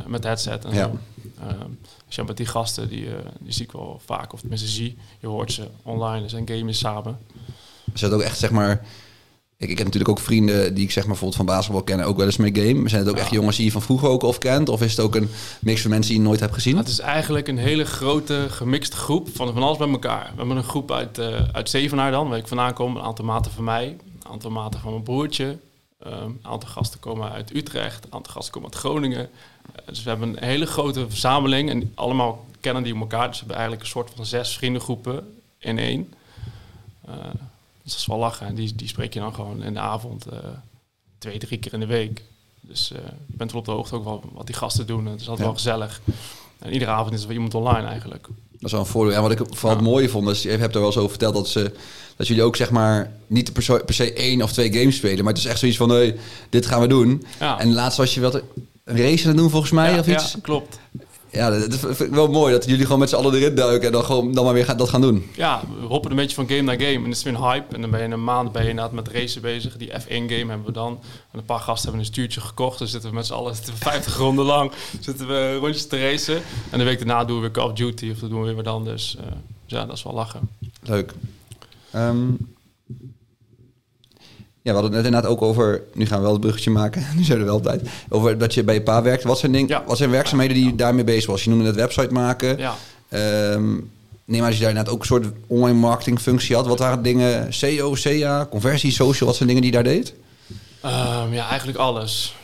met 0.06 0.24
headset 0.24 0.66
en 0.66 0.74
Ja. 0.74 0.84
zo. 0.84 1.00
Dus 2.06 2.16
ja, 2.16 2.24
met 2.24 2.38
die 2.38 2.46
gasten, 2.46 2.90
die, 2.90 3.08
die 3.40 3.54
zie 3.54 3.64
ik 3.66 3.72
wel 3.72 4.02
vaak, 4.06 4.34
of 4.34 4.40
tenminste 4.40 4.68
zie. 4.68 4.98
Je 5.20 5.28
hoort 5.28 5.52
ze 5.52 5.68
online, 5.84 6.22
dus 6.22 6.34
en 6.34 6.48
gamen 6.48 6.74
samen. 6.76 7.18
Is 7.94 8.00
dat 8.02 8.12
ook 8.12 8.22
echt, 8.22 8.38
zeg 8.38 8.52
maar... 8.52 8.86
Ik, 9.60 9.70
ik 9.70 9.78
heb 9.78 9.86
natuurlijk 9.86 10.18
ook 10.18 10.26
vrienden 10.26 10.74
die 10.74 10.84
ik 10.84 10.92
zeg 10.92 11.04
maar 11.04 11.12
bijvoorbeeld 11.12 11.36
van 11.36 11.56
basketbal 11.56 11.84
kennen, 11.84 12.06
ook 12.06 12.18
wel 12.18 12.26
eens 12.26 12.38
mee 12.38 12.56
game. 12.56 12.74
Maar 12.74 12.90
zijn 12.90 13.02
het 13.02 13.12
ook 13.12 13.18
echt 13.18 13.32
jongens 13.32 13.56
die 13.56 13.66
je 13.66 13.72
van 13.72 13.82
vroeger 13.82 14.10
ook 14.10 14.24
of 14.24 14.38
kent? 14.38 14.70
Of 14.70 14.82
is 14.82 14.92
het 14.92 15.00
ook 15.00 15.16
een 15.16 15.30
mix 15.60 15.82
van 15.82 15.90
mensen 15.90 16.12
die 16.12 16.22
je 16.22 16.28
nooit 16.28 16.40
hebt 16.40 16.54
gezien? 16.54 16.78
Het 16.78 16.88
is 16.88 17.00
eigenlijk 17.00 17.48
een 17.48 17.58
hele 17.58 17.86
grote 17.86 18.46
gemixte 18.50 18.96
groep 18.96 19.30
van 19.34 19.54
van 19.54 19.64
alles 19.64 19.78
bij 19.78 19.90
elkaar. 19.90 20.30
We 20.32 20.38
hebben 20.38 20.58
een 20.58 20.64
groep 20.64 20.92
uit, 20.92 21.18
eh 21.18 21.44
uit 21.52 21.70
Zevenaar 21.70 22.12
dan, 22.12 22.30
waar 22.30 22.38
ik 22.38 22.48
vandaan 22.48 22.74
kom. 22.74 22.96
Een 22.96 23.04
aantal 23.04 23.26
maten 23.26 23.52
van 23.52 23.64
mij, 23.64 23.86
een 23.88 24.32
aantal 24.32 24.52
maten 24.52 24.80
van 24.80 24.92
mijn 24.92 25.04
broertje. 25.04 25.58
Ehm, 26.00 26.24
een 26.24 26.40
aantal 26.42 26.70
gasten 26.70 27.00
komen 27.00 27.32
uit 27.32 27.56
Utrecht, 27.56 28.06
een 28.06 28.14
aantal 28.14 28.34
gasten 28.34 28.54
komen 28.54 28.70
uit 28.70 28.80
Groningen. 28.80 29.30
Eh, 29.76 29.82
dus 29.86 30.04
we 30.04 30.10
hebben 30.10 30.30
een 30.30 30.44
hele 30.44 30.66
grote 30.66 31.10
verzameling 31.10 31.70
en 31.70 31.92
allemaal 31.96 32.46
kennen 32.60 32.84
die 32.84 32.96
elkaar. 32.96 33.28
Dus 33.28 33.40
we 33.40 33.46
hebben 33.46 33.56
eigenlijk 33.56 33.82
een 33.82 33.92
soort 33.92 34.12
van 34.16 34.26
zes 34.26 34.58
vriendengroepen 34.58 35.34
in 35.60 35.80
één. 35.80 36.14
Eh, 37.06 37.14
dat 37.90 37.98
is 37.98 38.06
wel 38.06 38.18
lachen. 38.18 38.48
En 38.48 38.56
die, 38.56 38.76
die 38.76 38.88
spreek 38.88 39.14
je 39.14 39.20
dan 39.20 39.34
gewoon 39.34 39.64
in 39.64 39.74
de 39.74 39.80
avond 39.80 40.26
eh, 40.26 40.38
twee, 41.18 41.38
drie 41.38 41.58
keer 41.60 41.74
in 41.74 41.80
de 41.80 41.86
week. 41.86 42.24
Dus 42.62 42.92
eh, 42.92 42.98
je 43.28 43.38
bent 43.38 43.52
wel 43.52 43.60
op 43.60 43.66
de 43.68 43.72
hoogte 43.74 43.96
ook 43.96 44.04
wel 44.04 44.24
wat 44.34 44.46
die 44.46 44.56
gasten 44.56 44.88
doen. 44.88 45.06
Het 45.06 45.22
is 45.22 45.30
altijd 45.30 45.38
Ja. 45.48 45.54
wel 45.54 45.54
gezellig. 45.64 46.02
En 46.60 46.74
iedere 46.74 46.92
avond 46.92 47.14
is 47.14 47.24
er 47.24 47.32
iemand 47.32 47.54
online 47.56 47.88
eigenlijk. 47.88 48.28
Dat 48.52 48.66
is 48.66 48.72
wel 48.72 48.80
een 48.82 48.86
voordeel. 48.88 49.16
En 49.16 49.22
wat 49.22 49.32
ik 49.32 49.42
vooral 49.50 49.76
het 49.78 49.86
mooie 49.86 50.10
vond, 50.10 50.30
is, 50.30 50.42
je 50.42 50.50
hebt 50.50 50.76
er 50.76 50.82
wel 50.82 50.92
zo 50.92 50.98
over 51.00 51.10
verteld 51.10 51.34
dat 51.34 51.48
ze 51.48 51.74
dat 52.16 52.28
jullie 52.28 52.44
ook 52.44 52.56
zeg 52.56 52.72
maar 52.72 53.12
niet 53.28 53.54
per 53.54 53.64
se, 53.64 53.82
per 53.86 53.94
se 53.94 54.14
één 54.14 54.42
of 54.42 54.52
twee 54.52 54.74
games 54.74 54.96
spelen, 54.96 55.24
maar 55.24 55.34
het 55.34 55.42
is 55.42 55.50
echt 55.50 55.60
zoiets 55.60 55.78
van, 55.78 55.90
hey, 55.90 56.18
dit 56.50 56.66
gaan 56.66 56.82
we 56.82 56.88
doen. 56.88 57.26
Ja, 57.40 57.60
En 57.60 57.74
laatst 57.74 57.98
was 57.98 58.14
je 58.14 58.20
wel 58.20 58.34
een 58.36 58.98
race 58.98 59.22
aan 59.24 59.30
het 59.30 59.38
doen 59.38 59.50
volgens 59.50 59.72
mij 59.72 59.92
ja, 59.94 60.00
of 60.00 60.08
iets. 60.08 60.32
ja, 60.32 60.40
klopt. 60.42 60.80
Ja, 61.38 61.50
dat 61.50 61.80
vind 61.80 62.00
ik 62.00 62.12
wel 62.12 62.28
mooi 62.28 62.54
dat 62.54 62.66
jullie 62.66 62.84
gewoon 62.84 63.00
met 63.00 63.10
z'n 63.10 63.16
allen 63.16 63.34
erin 63.34 63.56
duiken 63.56 63.88
en 63.88 63.92
dan 63.92 64.04
gewoon 64.04 64.34
dan 64.34 64.46
maar 64.46 64.54
weer 64.54 64.66
gaan, 64.66 64.78
dat 64.78 64.90
gaan 64.90 65.02
doen. 65.02 65.30
Ja, 65.36 65.62
we 65.80 65.86
hoppen 65.86 66.12
een 66.12 66.18
beetje 66.18 66.36
van 66.36 66.48
game 66.48 66.62
naar 66.62 66.80
game. 66.80 66.96
En 66.96 67.04
het 67.04 67.18
is 67.18 67.24
weer 67.24 67.34
een 67.34 67.42
hype. 67.42 67.76
En 67.76 67.82
dan 67.82 67.90
ben 67.90 68.02
je 68.02 68.08
een 68.08 68.24
maand 68.24 68.52
ben 68.52 68.64
je 68.64 68.70
inderdaad 68.70 68.94
met 68.94 69.08
racen 69.08 69.42
bezig. 69.42 69.78
Die 69.78 69.90
F1-game 69.90 70.50
hebben 70.50 70.66
we 70.66 70.72
dan. 70.72 71.00
En 71.32 71.40
een 71.40 71.46
paar 71.46 71.60
gasten 71.60 71.84
hebben 71.84 72.00
een 72.00 72.14
stuurtje 72.14 72.42
gekocht. 72.42 72.80
Dus 72.80 72.92
zitten 72.92 73.10
we 73.10 73.16
met 73.16 73.26
z'n 73.26 73.34
allen 73.34 73.56
zitten 73.56 73.74
we 73.74 73.80
50 73.80 74.18
ronden 74.26 74.46
lang 74.46 74.72
zitten 75.00 75.28
we 75.28 75.56
rondjes 75.56 75.88
te 75.88 76.00
racen. 76.00 76.42
En 76.70 76.78
de 76.78 76.84
week 76.84 76.98
daarna 76.98 77.26
doen 77.26 77.36
we 77.36 77.42
weer 77.42 77.52
Call 77.52 77.66
of 77.66 77.74
Duty. 77.74 78.10
Of 78.12 78.20
dat 78.20 78.30
doen 78.30 78.44
we 78.44 78.54
weer 78.54 78.70
anders. 78.70 79.16
Eh, 79.16 79.24
dus 79.66 79.78
ja, 79.78 79.86
dat 79.86 79.96
is 79.96 80.04
wel 80.04 80.14
lachen. 80.14 80.50
Leuk. 80.84 81.14
Ehm, 81.92 82.28
we 84.74 84.80
hadden 84.80 84.92
het 84.94 85.04
net 85.04 85.14
inderdaad 85.14 85.32
ook 85.32 85.42
over, 85.42 85.82
nu 85.94 86.06
gaan 86.06 86.18
we 86.18 86.24
wel 86.24 86.32
het 86.32 86.42
bruggetje 86.42 86.72
maken, 86.72 87.06
nu 87.18 87.24
zijn 87.24 87.38
we 87.38 87.44
er 87.44 87.50
wel 87.50 87.60
op 87.60 87.64
tijd, 87.64 87.82
over 88.10 88.38
dat 88.38 88.54
je 88.54 88.64
bij 88.64 88.74
je 88.74 88.82
pa 88.82 89.02
werkt. 89.02 89.24
Wat 89.24 89.40
zijn, 89.40 89.52
ding, 89.52 89.82
wat 89.86 89.98
zijn 89.98 90.10
werkzaamheden 90.10 90.56
die 90.56 90.66
je 90.66 90.76
daarmee 90.76 91.04
bezig 91.04 91.30
was? 91.30 91.44
Je 91.44 91.50
noemde 91.50 91.66
het 91.66 91.76
website 91.76 92.14
maken. 92.14 92.58
Ja, 92.58 92.76
Ehm, 93.10 93.74
neem 94.26 94.42
dat 94.42 94.54
je 94.54 94.60
daar 94.60 94.70
inderdaad 94.70 94.90
ook 94.94 95.00
een 95.00 95.06
soort 95.06 95.28
online 95.48 95.80
marketing 95.80 96.20
functie 96.20 96.56
had. 96.56 96.68
Wat 96.68 96.80
waren 96.80 97.04
dingen, 97.04 97.54
SEO, 97.54 97.94
CA, 97.94 98.48
conversie, 98.50 98.92
social, 98.92 99.30
wat 99.30 99.36
zijn 99.38 99.48
dingen 99.48 99.64
die 99.64 99.72
je 99.72 99.78
daar 99.84 99.94
deed? 99.94 100.14
Ehm, 100.82 101.34
ja 101.34 101.48
eigenlijk 101.48 101.78
alles. 101.78 102.36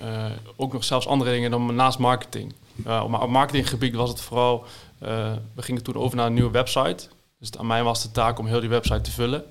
Eh, 0.00 0.24
ook 0.56 0.72
nog 0.72 0.84
zelfs 0.84 1.06
andere 1.06 1.30
dingen 1.30 1.50
dan 1.50 1.74
naast 1.74 1.98
marketing. 1.98 2.54
Eh, 2.84 3.02
op 3.04 3.22
op 3.22 3.28
marketinggebied 3.28 3.94
was 3.94 4.08
het 4.10 4.20
vooral... 4.20 4.64
eh, 4.98 5.32
we 5.54 5.62
gingen 5.62 5.82
toen 5.82 5.94
over 5.94 6.16
naar 6.16 6.26
een 6.26 6.34
nieuwe 6.34 6.50
website. 6.50 7.08
Dus 7.38 7.50
aan 7.58 7.66
mij 7.66 7.82
was 7.82 8.02
de 8.02 8.10
taak 8.10 8.38
om 8.38 8.46
heel 8.46 8.60
die 8.60 8.68
website 8.68 9.00
te 9.00 9.10
vullen. 9.10 9.44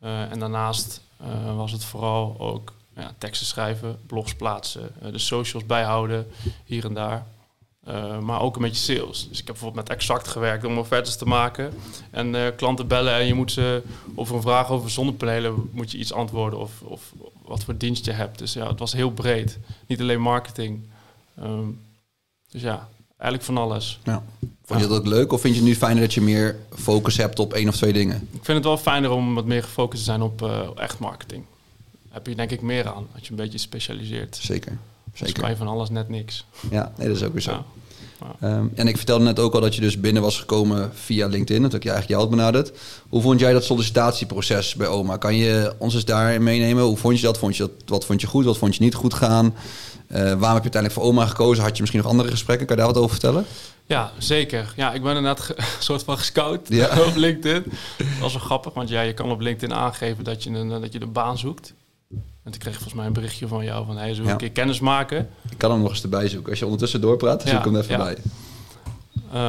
Eh, 0.00 0.30
en 0.30 0.38
daarnaast 0.38 1.00
eh, 1.16 1.56
was 1.56 1.72
het 1.72 1.84
vooral 1.84 2.36
ook 2.38 2.72
ja, 2.96 3.14
teksten 3.18 3.46
schrijven, 3.46 3.98
blogs 4.06 4.34
plaatsen, 4.34 4.90
eh, 5.02 5.12
de 5.12 5.18
socials 5.18 5.66
bijhouden, 5.66 6.26
hier 6.64 6.84
en 6.84 6.94
daar. 6.94 7.26
Maar 8.20 8.40
ook 8.40 8.56
een 8.56 8.62
beetje 8.62 8.94
sales. 8.94 9.28
Dus 9.28 9.40
ik 9.40 9.46
heb 9.46 9.54
bijvoorbeeld 9.54 9.88
met 9.88 9.96
Exact 9.96 10.28
gewerkt 10.28 10.64
om 10.64 10.78
offertes 10.78 11.16
te 11.16 11.26
maken. 11.26 11.72
En 12.10 12.54
klanten 12.56 12.86
bellen 12.86 13.14
en 13.14 13.26
je 13.26 13.34
moet 13.34 13.52
ze 13.52 13.82
over 14.14 14.36
een 14.36 14.42
vraag 14.42 14.70
over 14.70 14.90
zonnepanelen 14.90 15.70
moet 15.72 15.90
je 15.90 15.98
iets 15.98 16.12
antwoorden. 16.12 16.58
Of, 16.58 16.80
of 16.82 17.12
wat 17.42 17.64
voor 17.64 17.76
dienst 17.76 18.04
je 18.04 18.12
hebt. 18.12 18.38
Dus 18.38 18.52
ja, 18.52 18.68
het 18.68 18.78
was 18.78 18.92
heel 18.92 19.10
breed. 19.10 19.58
Niet 19.86 20.00
alleen 20.00 20.20
marketing. 20.20 20.86
Ehm, 21.36 21.68
dus 22.50 22.62
ja, 22.62 22.88
eigenlijk 23.18 23.42
van 23.42 23.58
alles. 23.58 24.00
Ja. 24.04 24.22
Vond 24.64 24.80
je 24.80 24.86
dat 24.86 24.98
ook 24.98 25.06
leuk 25.06 25.32
of 25.32 25.40
vind 25.40 25.54
je 25.54 25.60
het 25.60 25.68
nu 25.68 25.76
fijner 25.76 26.02
dat 26.02 26.14
je 26.14 26.20
meer 26.20 26.56
focus 26.74 27.16
hebt 27.16 27.38
op 27.38 27.52
één 27.52 27.68
of 27.68 27.76
twee 27.76 27.92
dingen? 27.92 28.16
Ik 28.16 28.44
vind 28.44 28.56
het 28.56 28.64
wel 28.64 28.78
fijner 28.78 29.10
om 29.10 29.34
wat 29.34 29.44
meer 29.44 29.62
gefocust 29.62 29.98
te 29.98 30.04
zijn 30.04 30.22
op 30.22 30.42
uh, 30.42 30.60
echt 30.74 30.98
marketing. 30.98 31.44
Daar 32.02 32.12
heb 32.12 32.26
je 32.26 32.34
denk 32.34 32.50
ik 32.50 32.62
meer 32.62 32.88
aan, 32.88 33.06
als 33.14 33.22
je 33.22 33.30
een 33.30 33.36
beetje 33.36 33.58
specialiseert. 33.58 34.36
Zeker. 34.36 34.78
Zeker. 35.14 35.40
kan 35.40 35.50
je 35.50 35.56
van 35.56 35.68
alles 35.68 35.90
net 35.90 36.08
niks. 36.08 36.44
Ja, 36.70 36.92
nee, 36.96 37.08
dat 37.08 37.16
is 37.16 37.22
ook 37.22 37.32
weer 37.32 37.42
zo. 37.42 37.50
Ja. 37.50 37.64
Ehm, 38.40 38.66
en 38.74 38.88
ik 38.88 38.96
vertelde 38.96 39.24
net 39.24 39.38
ook 39.38 39.54
al 39.54 39.60
dat 39.60 39.74
je 39.74 39.80
dus 39.80 40.00
binnen 40.00 40.22
was 40.22 40.38
gekomen 40.38 40.90
via 40.94 41.26
LinkedIn. 41.26 41.62
Dat 41.62 41.74
ik 41.74 41.82
je 41.82 41.90
eigenlijk 41.90 42.20
jou 42.20 42.30
had 42.30 42.38
benaderd. 42.38 42.72
Hoe 43.08 43.22
vond 43.22 43.40
jij 43.40 43.52
dat 43.52 43.64
sollicitatieproces 43.64 44.74
bij 44.74 44.86
OMA? 44.86 45.16
Kan 45.16 45.36
je 45.36 45.74
ons 45.78 45.94
eens 45.94 46.04
daarin 46.04 46.42
meenemen? 46.42 46.84
Hoe 46.84 46.96
vond 46.96 47.20
je 47.20 47.26
dat? 47.26 47.38
Vond 47.38 47.56
je 47.56 47.62
dat 47.62 47.72
wat 47.86 48.04
vond 48.04 48.20
je 48.20 48.26
goed? 48.26 48.44
Wat 48.44 48.58
vond 48.58 48.76
je 48.76 48.82
niet 48.82 48.94
goed 48.94 49.14
gaan? 49.14 49.54
Uh, 50.08 50.18
waarom 50.18 50.32
heb 50.32 50.42
je 50.42 50.70
uiteindelijk 50.72 50.92
voor 50.92 51.02
OMA 51.02 51.26
gekozen? 51.26 51.62
Had 51.62 51.74
je 51.74 51.80
misschien 51.80 52.02
nog 52.02 52.10
andere 52.10 52.30
gesprekken? 52.30 52.66
Kan 52.66 52.76
je 52.76 52.82
daar 52.82 52.92
wat 52.92 53.02
over 53.02 53.16
vertellen? 53.16 53.44
Ja, 53.86 54.12
zeker. 54.18 54.72
Ja, 54.76 54.92
ik 54.92 55.02
ben 55.02 55.16
inderdaad 55.16 55.48
een 55.56 55.64
soort 55.78 56.02
van 56.02 56.18
gescout 56.18 56.68
op 57.06 57.16
LinkedIn. 57.16 57.64
Dat 57.96 58.06
was 58.20 58.32
wel 58.32 58.42
grappig, 58.42 58.74
want 58.74 58.88
ja, 58.88 59.00
je 59.00 59.14
kan 59.14 59.30
op 59.30 59.40
LinkedIn 59.40 59.76
aangeven 59.76 60.24
dat 60.24 60.42
je 60.42 60.50
een, 60.50 60.68
dat 60.68 60.92
je 60.92 61.00
een 61.00 61.12
baan 61.12 61.38
zoekt. 61.38 61.74
En 62.46 62.52
toen 62.52 62.60
kreeg 62.60 62.72
ik 62.72 62.80
volgens 62.80 62.98
mij 62.98 63.06
een 63.06 63.12
berichtje 63.12 63.48
van 63.48 63.64
jou 63.64 63.86
van... 63.86 63.96
hij 63.96 64.12
hey, 64.12 64.24
een 64.24 64.36
keer 64.36 64.50
kennis 64.50 64.80
maken? 64.80 65.28
Ik 65.50 65.58
kan 65.58 65.70
hem 65.70 65.80
nog 65.80 65.90
eens 65.90 66.02
erbij 66.02 66.28
zoeken. 66.28 66.50
Als 66.50 66.58
je 66.58 66.64
ondertussen 66.64 67.00
doorpraat, 67.00 67.38
dan 67.38 67.48
zoek 67.48 67.58
ik 67.58 67.64
hem 67.64 67.76
even 67.76 67.96
bij. 67.96 68.16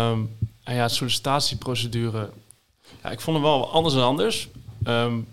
Um, 0.10 0.36
en 0.64 0.76
ja, 0.76 0.88
sollicitatieprocedure... 0.88 2.30
Ja, 3.04 3.10
ik 3.10 3.20
vond 3.20 3.38
hem 3.38 3.46
wel 3.46 3.72
anders 3.72 3.96
dan 3.96 4.04
anders. 4.04 4.50
Um, 4.88 5.28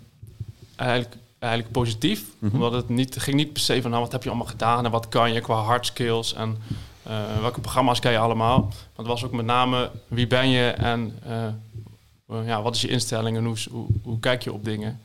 eigenlijk, 0.77 1.17
eigenlijk 1.39 1.73
positief. 1.73 2.25
Mhm. 2.39 2.55
Omdat 2.55 2.73
het 2.73 2.89
niet, 2.89 3.17
ging 3.21 3.37
niet 3.37 3.53
per 3.53 3.63
se 3.63 3.83
van... 3.83 3.91
nou, 3.91 4.03
wat 4.03 4.13
heb 4.13 4.23
je 4.23 4.29
allemaal 4.29 4.49
gedaan 4.49 4.85
en 4.85 4.91
wat 4.91 5.09
kan 5.09 5.33
je 5.33 5.41
qua 5.41 5.61
hard 5.61 5.87
skills... 5.87 6.35
en 6.35 6.57
uh, 7.07 7.41
welke 7.41 7.61
programma's 7.61 8.01
kan 8.01 8.13
je 8.13 8.19
allemaal. 8.19 8.59
Maar 8.59 8.77
het 8.97 9.07
was 9.07 9.25
ook 9.25 9.33
met 9.33 9.47
name 9.47 9.91
wie 10.09 10.27
ben 10.27 10.49
je 10.49 10.71
en... 10.71 11.19
Uh, 12.29 12.47
ja, 12.47 12.63
wat 12.63 12.75
is 12.75 12.81
je 12.81 12.89
instelling 12.89 13.37
en 13.37 13.45
hoe, 13.45 13.57
hoe, 13.71 13.87
hoe 14.03 14.21
kijk 14.21 14.43
je 14.43 14.53
op 14.53 14.65
dingen... 14.65 15.01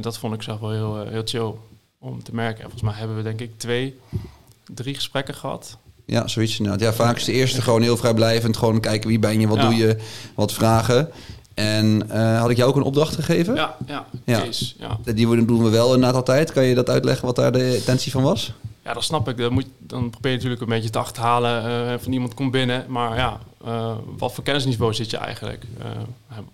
Dat 0.00 0.18
vond 0.18 0.34
ik 0.34 0.42
zelf 0.42 0.60
wel 0.60 0.70
heel, 0.70 1.06
heel 1.06 1.22
chill 1.24 1.52
om 1.98 2.22
te 2.22 2.34
merken. 2.34 2.56
En 2.56 2.70
volgens 2.70 2.82
mij 2.82 2.94
hebben 2.94 3.16
we 3.16 3.22
denk 3.22 3.40
ik 3.40 3.50
twee, 3.56 3.98
drie 4.74 4.94
gesprekken 4.94 5.34
gehad. 5.34 5.78
Ja, 6.04 6.28
zoiets 6.28 6.58
inderdaad. 6.58 6.80
Ja, 6.80 6.92
vaak 6.92 7.16
is 7.16 7.24
de 7.24 7.32
eerste 7.32 7.62
gewoon 7.62 7.82
heel 7.82 7.96
vrijblijvend. 7.96 8.56
Gewoon 8.56 8.80
kijken 8.80 9.08
wie 9.08 9.18
ben 9.18 9.40
je, 9.40 9.48
wat 9.48 9.60
doe 9.60 9.74
je, 9.74 9.96
wat 10.34 10.52
vragen. 10.52 11.10
En 11.54 12.02
uh, 12.12 12.40
had 12.40 12.50
ik 12.50 12.56
jou 12.56 12.68
ook 12.70 12.76
een 12.76 12.82
opdracht 12.82 13.14
gegeven? 13.14 13.54
Ja, 13.54 13.76
ja, 13.86 14.06
ja. 14.24 14.40
Case, 14.40 14.74
ja. 14.78 14.98
Die 15.04 15.44
doen 15.46 15.62
we 15.62 15.70
wel 15.70 15.94
inderdaad 15.94 16.14
altijd. 16.14 16.52
Kan 16.52 16.64
je 16.64 16.74
dat 16.74 16.88
uitleggen 16.88 17.26
wat 17.26 17.36
daar 17.36 17.52
de 17.52 17.76
intentie 17.76 18.12
van 18.12 18.22
was? 18.22 18.52
Ja, 18.84 18.92
dat 18.92 19.04
snap 19.04 19.28
ik. 19.28 19.36
Dan, 19.36 19.52
moet, 19.52 19.66
dan 19.78 20.10
probeer 20.10 20.30
je 20.30 20.36
natuurlijk 20.36 20.62
een 20.62 20.68
beetje 20.68 20.90
te 20.90 20.98
achterhalen 20.98 21.64
uh, 21.64 21.94
van 21.98 22.12
iemand 22.12 22.34
komt 22.34 22.50
binnen. 22.50 22.84
Maar 22.88 23.16
ja, 23.16 23.40
uh, 23.66 23.92
wat 24.16 24.32
voor 24.34 24.44
kennisniveau 24.44 24.94
zit 24.94 25.10
je 25.10 25.16
eigenlijk? 25.16 25.64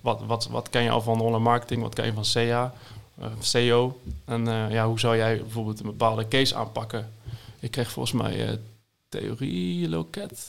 wat, 0.01 0.21
wat, 0.27 0.49
wat 0.51 0.69
ken 0.71 0.83
je 0.83 0.91
al 0.91 1.01
van 1.01 1.21
online 1.21 1.45
marketing? 1.45 1.83
Wat 1.83 1.95
ken 1.95 2.07
je 2.07 2.13
van 2.13 2.25
SEA? 2.25 2.73
CEO. 3.41 4.01
En 4.25 4.45
ja, 4.71 4.87
hoe 4.87 5.01
zou 5.01 5.17
jij 5.17 5.37
bijvoorbeeld 5.37 5.81
een 5.81 5.87
bepaalde 5.87 6.29
case 6.29 6.55
aanpakken? 6.55 7.13
Ik 7.61 7.71
kreeg 7.71 7.91
volgens 7.91 8.23
mij 8.23 8.59
theorie 9.09 9.89
loket. 9.89 10.47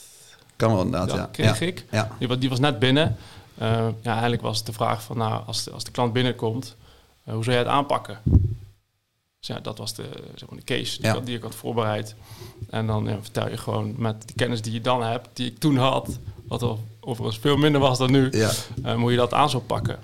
Kan 0.55 0.73
wel 0.73 0.83
inderdaad, 0.83 1.15
ja. 1.15 1.25
kreeg 1.31 1.61
ik. 1.61 1.85
Ja. 1.91 2.15
Die, 2.19 2.27
was, 2.27 2.39
die 2.39 2.49
was 2.49 2.59
net 2.59 2.79
binnen. 2.79 3.17
Ja, 3.57 3.93
eigenlijk 4.03 4.41
was 4.41 4.57
het 4.57 4.65
de 4.65 4.73
vraag 4.73 5.03
van, 5.03 5.17
nou, 5.17 5.45
als 5.45 5.63
de, 5.63 5.71
als 5.71 5.83
de 5.83 5.91
klant 5.91 6.13
binnenkomt, 6.13 6.75
hoe 7.23 7.43
zou 7.43 7.55
jij 7.55 7.57
het 7.57 7.67
aanpakken? 7.67 8.21
Dus 9.39 9.55
ja, 9.55 9.59
dat 9.59 9.77
was 9.77 9.93
de, 9.93 10.09
zeg 10.35 10.49
maar, 10.49 10.59
de 10.59 10.65
case 10.65 11.01
die, 11.01 11.05
ja. 11.05 11.15
ik, 11.15 11.25
die 11.25 11.35
ik 11.35 11.43
had 11.43 11.55
voorbereid. 11.55 12.15
En 12.69 12.87
dan 12.87 13.05
ja, 13.05 13.17
vertel 13.21 13.49
je 13.49 13.57
gewoon 13.57 13.93
met 13.97 14.27
de 14.27 14.33
kennis 14.33 14.61
die 14.61 14.73
je 14.73 14.81
dan 14.81 15.03
hebt, 15.03 15.29
die 15.33 15.47
ik 15.47 15.59
toen 15.59 15.77
had, 15.77 16.19
wat 16.47 16.61
er 16.61 16.75
overigens 16.99 17.39
veel 17.39 17.57
minder 17.57 17.81
was 17.81 17.97
dan 17.97 18.11
nu, 18.11 18.31
ja. 18.31 18.51
moet 18.95 19.11
je 19.11 19.17
dat 19.17 19.33
aan 19.33 19.49
zo 19.49 19.59
pakken. 19.59 19.99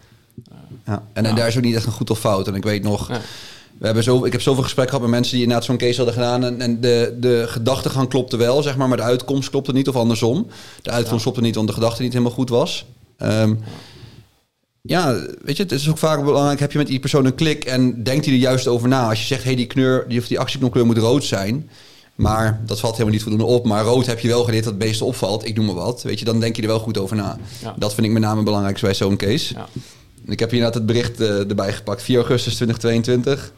Ja. 0.86 1.04
En, 1.14 1.26
en 1.26 1.36
daar 1.36 1.48
is 1.48 1.58
ook 1.58 1.64
niet 1.64 1.76
echt 1.76 1.86
een 1.86 1.92
goed 1.92 2.10
of 2.10 2.20
fout. 2.20 2.48
En 2.48 2.56
ik 2.56 2.64
weet 2.64 2.84
nog, 2.84 3.08
we 3.78 3.86
hebben 3.86 4.04
zo, 4.04 4.26
ik 4.26 4.32
heb 4.32 4.42
zoveel 4.42 4.64
gesprekken 4.64 4.96
gehad 4.96 5.10
met 5.10 5.20
mensen 5.20 5.34
die 5.34 5.44
inderdaad 5.44 5.68
zo'n 5.68 5.78
case 5.78 5.96
hadden 5.96 6.14
gedaan. 6.14 6.44
En, 6.44 6.62
en 6.62 6.82
de, 6.82 7.18
de 7.20 7.44
gedachtegang 7.48 8.10
klopte 8.10 8.38
wel, 8.38 8.62
zeg 8.64 8.78
maar, 8.78 8.88
maar 8.88 8.98
de 8.98 9.04
uitkomst 9.04 9.50
klopte 9.50 9.72
niet 9.72 9.88
of 9.88 9.96
andersom. 9.96 10.48
De 10.82 10.92
uitkomst 10.92 11.24
klopte 11.24 11.42
niet, 11.42 11.56
want 11.56 11.68
de 11.68 11.74
gedachte 11.74 12.02
niet 12.02 12.12
helemaal 12.12 12.34
goed 12.34 12.50
was. 12.50 12.86
Um, 13.24 13.60
ja, 14.82 15.26
weet 15.42 15.58
je, 15.58 15.64
het 15.64 15.72
is 15.72 15.90
ook 15.90 15.98
vaak 15.98 16.24
belangrijk. 16.24 16.60
Heb 16.60 16.72
je 16.72 16.78
met 16.78 16.88
die 16.88 17.00
persoon 17.00 17.26
een 17.26 17.36
klik 17.36 17.66
en 17.66 18.04
denkt 18.04 18.26
hij 18.26 18.34
er 18.34 18.40
juist 18.40 18.68
over 18.68 18.88
na? 18.88 19.10
Als 19.10 19.20
je 19.20 19.26
zegt, 19.26 19.44
hey, 19.44 19.56
die 19.56 19.68
kneur, 19.68 20.06
die, 20.08 20.20
of 20.20 20.28
die 20.28 20.40
actieknopkleur 20.40 20.86
moet 20.86 20.98
rood 20.98 21.24
zijn. 21.24 21.70
Maar 22.16 22.62
dat 22.66 22.80
valt 22.80 22.94
helemaal 22.94 23.14
niet 23.14 23.24
voldoende 23.24 23.46
op. 23.46 23.66
Maar 23.66 23.84
rood 23.84 24.06
heb 24.06 24.20
je 24.20 24.28
wel 24.28 24.44
geleerd 24.44 24.64
dat 24.64 24.74
het 24.74 24.84
meeste 24.84 25.06
opvalt. 25.06 25.46
Ik 25.46 25.56
noem 25.56 25.66
maar 25.66 25.76
wat. 25.76 26.04
Weet 26.04 26.20
je, 26.20 26.26
dan 26.26 26.40
denk 26.40 26.56
je 26.56 26.62
er 26.62 26.68
wel 26.68 26.80
goed 26.80 26.98
over 26.98 27.16
na. 27.16 27.38
Dat 27.78 27.94
vind 27.94 28.08
ik 28.08 28.14
met 28.14 28.22
name 28.22 28.44
belangrijk 28.44 28.82
bij 28.82 28.94
zo'n 28.94 29.18
case. 29.18 29.54
Ja. 29.54 29.68
Ik 30.26 30.40
heb 30.40 30.50
hier 30.50 30.60
inderdaad 30.60 30.74
het 30.74 30.86
bericht 30.86 31.22
uh, 31.22 31.50
erbij 31.50 31.74
gepakt. 31.74 32.02
4 32.02 32.16
augustus 32.16 32.56
2022. 32.56 33.54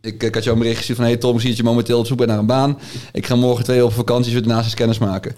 Ik, 0.00 0.22
ik, 0.22 0.34
had 0.34 0.44
jou 0.44 0.56
een 0.56 0.62
bericht 0.62 0.78
gestuurd 0.78 0.98
van... 0.98 1.06
Hey 1.06 1.16
Tom, 1.16 1.40
zie 1.40 1.48
dat 1.48 1.56
je 1.56 1.62
momenteel 1.62 1.98
op 1.98 2.06
zoek 2.06 2.18
bent 2.18 2.30
naar 2.30 2.38
een 2.38 2.46
baan. 2.46 2.78
Ik 3.12 3.26
ga 3.26 3.34
morgen 3.34 3.64
twee 3.64 3.84
op 3.84 3.92
vakantie, 3.92 4.40
naast 4.40 4.64
eens 4.64 4.74
kennis 4.74 4.98
maken. 4.98 5.36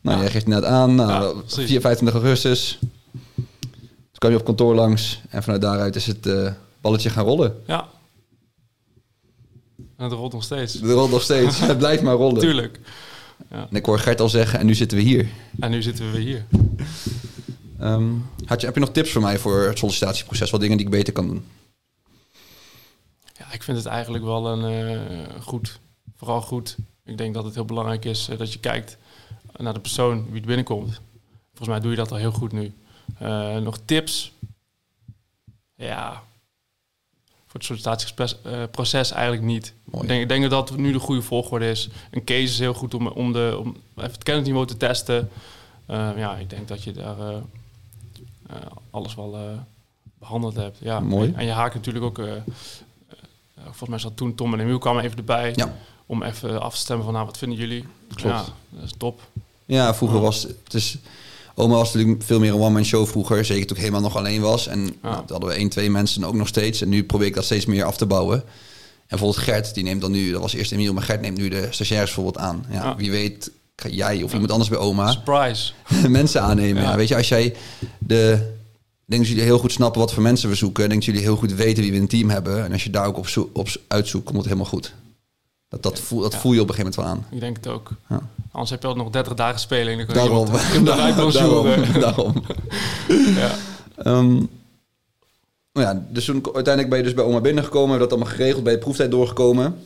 Nou, 0.00 0.16
ja. 0.16 0.22
jij 0.22 0.32
geeft 0.32 0.46
net 0.46 0.64
aan. 0.64 0.94
Nou, 0.94 1.36
ja, 1.36 1.42
4, 1.46 1.80
25 1.80 2.22
augustus. 2.22 2.78
Toen 3.34 4.18
kwam 4.18 4.30
je 4.30 4.38
op 4.38 4.44
kantoor 4.44 4.74
langs. 4.74 5.20
En 5.28 5.42
vanuit 5.42 5.62
daaruit 5.62 5.96
is 5.96 6.06
het 6.06 6.26
uh, 6.26 6.50
balletje 6.80 7.10
gaan 7.10 7.24
rollen. 7.24 7.54
Ja. 7.66 7.88
En 9.76 10.04
het 10.04 10.12
rolt 10.12 10.32
nog 10.32 10.42
steeds. 10.42 10.74
Het 10.74 10.90
rolt 10.90 11.10
nog 11.10 11.22
steeds. 11.22 11.60
het 11.72 11.78
blijft 11.78 12.02
maar 12.02 12.14
rollen. 12.14 12.40
Tuurlijk. 12.40 12.80
Ja. 13.50 13.66
En 13.70 13.76
ik 13.76 13.84
hoor 13.84 13.98
Gert 13.98 14.20
al 14.20 14.28
zeggen, 14.28 14.58
en 14.58 14.66
nu 14.66 14.74
zitten 14.74 14.98
we 14.98 15.04
hier. 15.04 15.28
En 15.60 15.70
nu 15.70 15.82
zitten 15.82 16.04
we 16.04 16.10
weer 16.10 16.26
hier. 16.26 16.44
Um, 17.80 18.30
had 18.44 18.60
je, 18.60 18.66
heb 18.66 18.74
je 18.74 18.80
nog 18.80 18.90
tips 18.90 19.10
voor 19.10 19.22
mij 19.22 19.38
voor 19.38 19.62
het 19.62 19.78
sollicitatieproces? 19.78 20.50
Wat 20.50 20.60
dingen 20.60 20.76
die 20.76 20.86
ik 20.86 20.92
beter 20.92 21.12
kan 21.12 21.26
doen? 21.26 21.46
Ja, 23.38 23.52
ik 23.52 23.62
vind 23.62 23.76
het 23.76 23.86
eigenlijk 23.86 24.24
wel 24.24 24.46
een 24.46 24.88
uh, 25.10 25.40
goed. 25.40 25.80
Vooral 26.16 26.40
goed. 26.40 26.76
Ik 27.04 27.18
denk 27.18 27.34
dat 27.34 27.44
het 27.44 27.54
heel 27.54 27.64
belangrijk 27.64 28.04
is 28.04 28.28
uh, 28.28 28.38
dat 28.38 28.52
je 28.52 28.58
kijkt 28.58 28.96
naar 29.56 29.74
de 29.74 29.80
persoon 29.80 30.26
wie 30.30 30.40
er 30.40 30.46
binnenkomt. 30.46 31.00
Volgens 31.48 31.68
mij 31.68 31.80
doe 31.80 31.90
je 31.90 31.96
dat 31.96 32.10
al 32.10 32.16
heel 32.16 32.32
goed 32.32 32.52
nu. 32.52 32.72
Uh, 33.22 33.56
nog 33.56 33.78
tips? 33.84 34.32
Ja, 35.74 36.22
voor 37.46 37.60
het 37.60 37.64
sollicitatieproces 37.64 39.10
eigenlijk 39.10 39.42
niet. 39.42 39.74
Ik 39.92 40.08
denk, 40.08 40.22
ik 40.22 40.28
denk 40.28 40.50
dat 40.50 40.68
dat 40.68 40.78
nu 40.78 40.92
de 40.92 40.98
goede 40.98 41.22
volgorde 41.22 41.70
is. 41.70 41.88
Een 42.10 42.24
case 42.24 42.42
is 42.42 42.58
heel 42.58 42.74
goed 42.74 42.94
om, 42.94 43.06
om, 43.06 43.32
de, 43.32 43.56
om 43.58 43.76
even 43.96 44.10
het 44.10 44.22
kennisniveau 44.22 44.66
te 44.66 44.76
testen. 44.76 45.30
ja, 46.16 46.36
ik 46.36 46.50
denk 46.50 46.68
dat 46.68 46.84
je 46.84 46.92
daar 46.92 47.18
eh, 47.18 47.36
alles 48.90 49.14
wel 49.14 49.34
eh, 49.34 49.42
behandeld 50.18 50.56
hebt. 50.56 50.78
Ja, 50.80 51.00
Mooi. 51.00 51.32
En 51.36 51.44
je 51.44 51.52
haakt 51.52 51.74
natuurlijk 51.74 52.04
ook... 52.04 52.18
Eh, 52.18 52.32
volgens 53.64 53.88
mij 53.88 53.98
zat 53.98 54.16
toen 54.16 54.34
Tom 54.34 54.52
en 54.52 54.60
Emiel 54.60 54.78
kwamen 54.78 55.04
even 55.04 55.16
erbij... 55.18 55.52
Ja. 55.56 55.74
om 56.06 56.22
even 56.22 56.60
af 56.60 56.74
te 56.74 56.80
stemmen 56.80 57.04
van... 57.04 57.14
nou, 57.14 57.26
wat 57.26 57.38
vinden 57.38 57.58
jullie? 57.58 57.84
Klopt. 58.14 58.36
Ja, 58.36 58.44
dat 58.68 58.84
is 58.84 58.94
top. 58.98 59.20
Ja, 59.64 59.94
vroeger 59.94 60.20
was 60.20 60.42
het... 60.42 60.56
Dus, 60.68 60.98
Oma 61.54 61.74
was 61.74 61.92
natuurlijk 61.92 62.22
veel 62.22 62.40
meer 62.40 62.52
een 62.52 62.60
one-man 62.60 62.84
show 62.84 63.06
vroeger. 63.06 63.44
Zeker 63.44 63.66
toen 63.66 63.76
ik 63.76 63.82
helemaal 63.82 64.02
nog 64.02 64.16
alleen 64.16 64.40
was. 64.40 64.66
En 64.66 64.84
ja. 64.84 64.92
nou, 65.02 65.24
hadden 65.28 65.48
we 65.48 65.54
één, 65.54 65.68
twee 65.68 65.90
mensen 65.90 66.24
ook 66.24 66.34
nog 66.34 66.48
steeds. 66.48 66.80
En 66.80 66.88
nu 66.88 67.04
probeer 67.04 67.26
ik 67.26 67.34
dat 67.34 67.44
steeds 67.44 67.66
meer 67.66 67.84
af 67.84 67.96
te 67.96 68.06
bouwen. 68.06 68.36
En 68.36 68.44
bijvoorbeeld 69.18 69.44
Gert, 69.44 69.74
die 69.74 69.84
neemt 69.84 70.00
dan 70.00 70.10
nu... 70.10 70.30
Dat 70.30 70.40
was 70.40 70.52
eerst 70.52 70.72
Emiel, 70.72 70.92
maar 70.92 71.02
Gert 71.02 71.20
neemt 71.20 71.38
nu 71.38 71.48
de 71.48 71.66
stagiairs 71.70 72.14
bijvoorbeeld 72.14 72.44
aan. 72.44 72.66
Ja, 72.70 72.96
Wie 72.96 73.10
weet 73.10 73.50
ga 73.80 73.88
jij 73.88 74.22
of 74.22 74.32
iemand 74.32 74.50
anders 74.50 74.70
bij 74.70 74.78
oma... 74.78 75.10
Surprise. 75.10 75.72
mensen 76.08 76.42
aannemen. 76.42 76.82
Ja. 76.82 76.96
Weet 76.96 77.08
je, 77.08 77.16
als 77.16 77.28
jij 77.28 77.54
de... 77.98 78.54
denk 79.04 79.20
dat 79.22 79.30
jullie 79.30 79.44
heel 79.44 79.58
goed 79.58 79.72
snappen 79.72 80.00
wat 80.00 80.12
voor 80.12 80.22
mensen 80.22 80.48
we 80.48 80.54
zoeken. 80.54 80.88
denk 80.88 80.94
dat 80.94 81.04
jullie 81.04 81.20
heel 81.20 81.36
goed 81.36 81.52
weten 81.52 81.82
wie 81.82 81.90
we 81.90 81.96
in 81.96 82.02
een 82.02 82.08
team 82.08 82.30
hebben. 82.30 82.64
En 82.64 82.72
als 82.72 82.84
je 82.84 82.90
daar 82.90 83.06
ook 83.06 83.16
op, 83.16 83.28
zo, 83.28 83.50
op 83.52 83.68
uitzoekt, 83.88 84.24
komt 84.24 84.36
het 84.36 84.46
helemaal 84.46 84.70
goed. 84.70 84.94
Dat, 85.68 85.82
dat, 85.82 85.98
voel, 85.98 86.20
dat 86.20 86.34
voel 86.34 86.52
je 86.52 86.60
op 86.60 86.68
een 86.68 86.74
gegeven 86.74 87.02
moment 87.02 87.22
wel 87.22 87.30
aan. 87.30 87.34
Ik 87.36 87.40
denk 87.40 87.56
het 87.56 87.66
ook. 87.66 87.90
Ja. 88.08 88.20
Anders 88.50 88.70
heb 88.70 88.82
je 88.82 88.88
al 88.88 88.94
nog 88.94 89.10
30 89.10 89.34
dagen 89.34 89.60
spelen. 89.60 89.98
En 89.98 90.06
dan 90.06 90.14
daarom. 90.14 90.46
Je 90.72 90.82
daarom. 90.82 91.32
daarom. 91.32 92.00
daarom. 92.00 92.42
ja. 93.42 93.54
Um, 94.04 94.48
nou 95.72 95.86
ja, 95.86 96.06
dus 96.08 96.24
toen 96.24 96.44
uiteindelijk 96.44 96.88
ben 96.88 96.98
je 96.98 97.04
dus 97.04 97.14
bij 97.14 97.24
oma 97.24 97.40
binnengekomen. 97.40 97.88
Hebben 97.90 98.08
dat 98.08 98.18
allemaal 98.18 98.36
geregeld. 98.36 98.64
Bij 98.64 98.72
de 98.72 98.78
proeftijd 98.78 99.10
doorgekomen. 99.10 99.78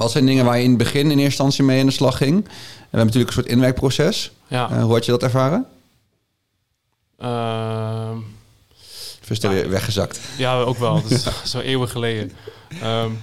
Wat 0.00 0.10
zijn 0.10 0.26
dingen 0.26 0.44
waar 0.44 0.56
je 0.56 0.62
in 0.62 0.68
het 0.68 0.78
begin 0.78 1.00
in 1.00 1.08
eerste 1.08 1.22
instantie 1.24 1.64
mee 1.64 1.80
aan 1.80 1.86
de 1.86 1.92
slag 1.92 2.16
ging? 2.16 2.44
we 2.44 2.50
hebben 2.80 3.06
natuurlijk 3.06 3.26
een 3.26 3.42
soort 3.42 3.46
inwerkproces. 3.46 4.30
Ja. 4.46 4.70
Uh, 4.70 4.82
hoe 4.82 4.92
had 4.92 5.04
je 5.04 5.10
dat 5.10 5.22
ervaren? 5.22 5.66
Uh, 7.22 8.16
ja, 9.28 9.68
weggezakt? 9.68 10.20
Ja, 10.38 10.60
ook 10.60 10.78
wel. 10.78 11.02
Dat 11.02 11.10
is 11.10 11.26
zo 11.50 11.58
eeuwen 11.58 11.88
geleden. 11.88 12.32
Um, 12.82 13.18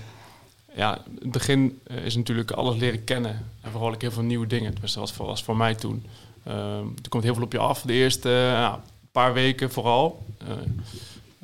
ja, 0.76 1.02
het 1.20 1.32
begin 1.32 1.80
eh, 1.84 2.06
is 2.06 2.16
natuurlijk 2.16 2.52
alles 2.52 2.78
leren 2.78 3.04
kennen. 3.04 3.46
En 3.62 3.72
vooral 3.72 3.94
ook 3.94 4.02
heel 4.02 4.12
veel 4.12 4.24
nieuwe 4.24 4.48
dingen. 4.48 4.76
Dus 4.82 4.94
dat 4.94 5.02
was 5.02 5.14
voor, 5.14 5.26
was 5.26 5.44
voor 5.44 5.58
mij 5.58 5.76
toen. 5.76 6.06
Um, 6.48 6.94
er 7.04 7.10
komt 7.10 7.24
heel 7.24 7.34
veel 7.34 7.44
op 7.44 7.52
je 7.52 7.60
af. 7.60 7.82
De 7.82 7.94
eerste 7.94 8.30
uh, 8.54 8.74
paar 9.12 9.34
weken 9.34 9.72
vooral. 9.72 10.26
Uh, 10.48 10.54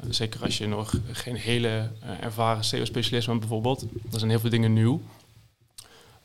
zeker 0.09 0.41
als 0.43 0.57
je 0.57 0.67
nog 0.67 0.93
geen 1.11 1.35
hele 1.35 1.89
ervaren 2.21 2.63
SEO-specialist 2.63 3.27
bent 3.27 3.39
bijvoorbeeld. 3.39 3.85
Dan 4.03 4.19
zijn 4.19 4.31
heel 4.31 4.39
veel 4.39 4.49
dingen 4.49 4.73
nieuw. 4.73 5.01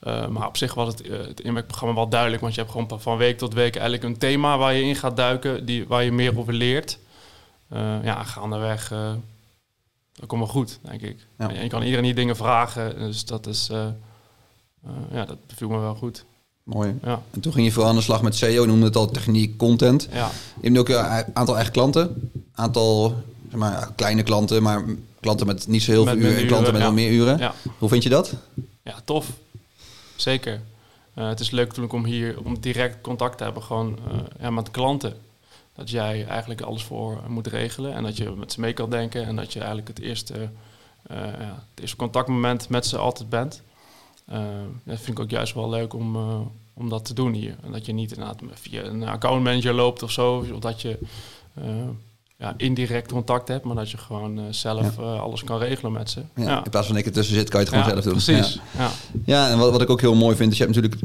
Maar 0.04 0.46
op 0.46 0.56
zich 0.56 0.74
was 0.74 0.88
het, 0.88 1.08
het 1.08 1.40
inwerkprogramma 1.40 1.94
wel 1.94 2.08
duidelijk, 2.08 2.42
want 2.42 2.54
je 2.54 2.60
hebt 2.60 2.72
gewoon 2.72 3.00
van 3.00 3.16
week 3.16 3.38
tot 3.38 3.54
week 3.54 3.76
eigenlijk 3.76 4.04
een 4.04 4.18
thema 4.18 4.58
waar 4.58 4.74
je 4.74 4.82
in 4.82 4.96
gaat 4.96 5.16
duiken, 5.16 5.66
die, 5.66 5.86
waar 5.86 6.04
je 6.04 6.12
meer 6.12 6.38
over 6.38 6.52
leert. 6.52 6.98
ja, 8.02 8.24
gaandeweg 8.24 8.92
dat 10.18 10.28
komt 10.28 10.40
wel 10.40 10.50
goed, 10.50 10.78
denk 10.82 11.00
ik. 11.00 11.26
Ja. 11.38 11.50
En 11.50 11.62
je 11.62 11.68
kan 11.68 11.82
iedereen 11.82 12.04
die 12.04 12.14
dingen 12.14 12.36
vragen, 12.36 12.98
dus 12.98 13.24
dat 13.24 13.46
is, 13.46 13.68
uh, 13.72 13.86
uh, 14.86 14.90
ja, 15.12 15.24
dat 15.24 15.46
beviel 15.46 15.68
me 15.68 15.78
wel 15.78 15.94
goed. 15.94 16.24
Mooi. 16.62 16.94
Ja. 17.02 17.22
En 17.30 17.40
toen 17.40 17.52
ging 17.52 17.66
je 17.66 17.72
vooral 17.72 17.90
aan 17.90 17.96
de 17.96 18.02
slag 18.02 18.22
met 18.22 18.36
SEO, 18.36 18.64
noemde 18.64 18.84
het 18.84 18.96
al 18.96 19.10
techniek, 19.10 19.56
content. 19.56 20.08
Ja. 20.12 20.30
Je 20.60 20.66
hebt 20.66 20.78
ook 20.78 20.88
een 20.88 21.24
aantal 21.34 21.54
eigen 21.54 21.72
klanten, 21.72 22.30
aantal 22.54 23.22
zeg 23.48 23.58
maar, 23.58 23.92
kleine 23.96 24.22
klanten, 24.22 24.62
maar 24.62 24.84
klanten 25.20 25.46
met 25.46 25.66
niet 25.68 25.82
zo 25.82 25.90
heel 25.90 26.04
veel 26.04 26.16
uren 26.16 26.36
en 26.36 26.46
klanten 26.46 26.72
met 26.72 26.82
wel 26.82 26.92
meer 26.92 27.10
uren. 27.10 27.52
Hoe 27.78 27.88
vind 27.88 28.02
je 28.02 28.08
dat? 28.08 28.34
Ja, 28.82 28.94
tof. 29.04 29.26
Zeker. 30.20 30.60
Uh, 31.14 31.28
het 31.28 31.40
is 31.40 31.50
leuk 31.50 31.66
natuurlijk 31.66 31.92
om 31.92 32.04
hier 32.04 32.44
om 32.44 32.60
direct 32.60 33.00
contact 33.00 33.38
te 33.38 33.44
hebben 33.44 33.62
gewoon 33.62 33.98
ja, 34.40 34.50
met 34.50 34.70
klanten 34.70 35.16
dat 35.74 35.90
jij 35.90 36.26
eigenlijk 36.26 36.60
alles 36.60 36.82
voor 36.82 37.22
moet 37.28 37.46
regelen 37.46 37.92
en 37.92 38.02
dat 38.02 38.16
je 38.16 38.30
met 38.30 38.52
ze 38.52 38.60
mee 38.60 38.72
kan 38.72 38.90
denken 38.90 39.26
en 39.26 39.36
dat 39.36 39.52
je 39.52 39.58
eigenlijk 39.58 39.88
het 39.88 39.98
eerste, 39.98 40.34
uh, 41.10 41.16
ja, 41.16 41.64
het 41.70 41.80
eerste 41.80 41.96
contactmoment 41.96 42.68
met 42.68 42.86
ze 42.86 42.98
altijd 42.98 43.28
bent. 43.28 43.62
Dat 44.84 44.98
vind 45.00 45.08
ik 45.08 45.20
ook 45.20 45.30
juist 45.30 45.54
wel 45.54 45.68
leuk 45.68 45.94
om, 45.94 46.16
om 46.74 46.88
dat 46.88 47.04
te 47.04 47.14
doen 47.14 47.32
hier. 47.32 47.56
En 47.62 47.72
dat 47.72 47.86
je 47.86 47.92
niet 47.92 48.12
inderdaad 48.12 48.40
via 48.52 48.82
een 48.82 49.08
accountmanager 49.08 49.74
loopt 49.74 50.02
of 50.02 50.10
zo, 50.10 50.46
of 50.52 50.58
dat 50.58 50.80
je 50.82 50.98
ja, 52.38 52.54
indirect 52.56 53.12
contact 53.12 53.48
hebt, 53.48 53.64
maar 53.64 53.76
dat 53.76 53.90
je 53.90 53.96
gewoon 53.96 54.40
zelf 54.50 54.98
alles 54.98 55.44
kan 55.44 55.58
regelen 55.58 55.92
met 55.92 56.10
ze. 56.10 56.20
Ja, 56.34 56.64
In 56.64 56.70
plaats 56.70 56.86
van 56.86 56.96
ik 56.96 57.06
ertussen 57.06 57.34
zit, 57.34 57.48
kan 57.48 57.60
je 57.60 57.66
het 57.66 57.74
gewoon 57.74 57.90
zelf 57.90 58.04
doen. 58.04 58.22
Precies. 58.22 58.60
Ja, 58.78 58.90
ja. 59.24 59.50
en 59.50 59.58
wat, 59.58 59.70
wat 59.70 59.82
ik 59.82 59.90
ook 59.90 60.00
heel 60.00 60.14
mooi 60.14 60.36
vind, 60.36 60.52
is 60.52 60.58
je 60.58 60.64
hebt 60.64 60.76
natuurlijk 60.76 61.02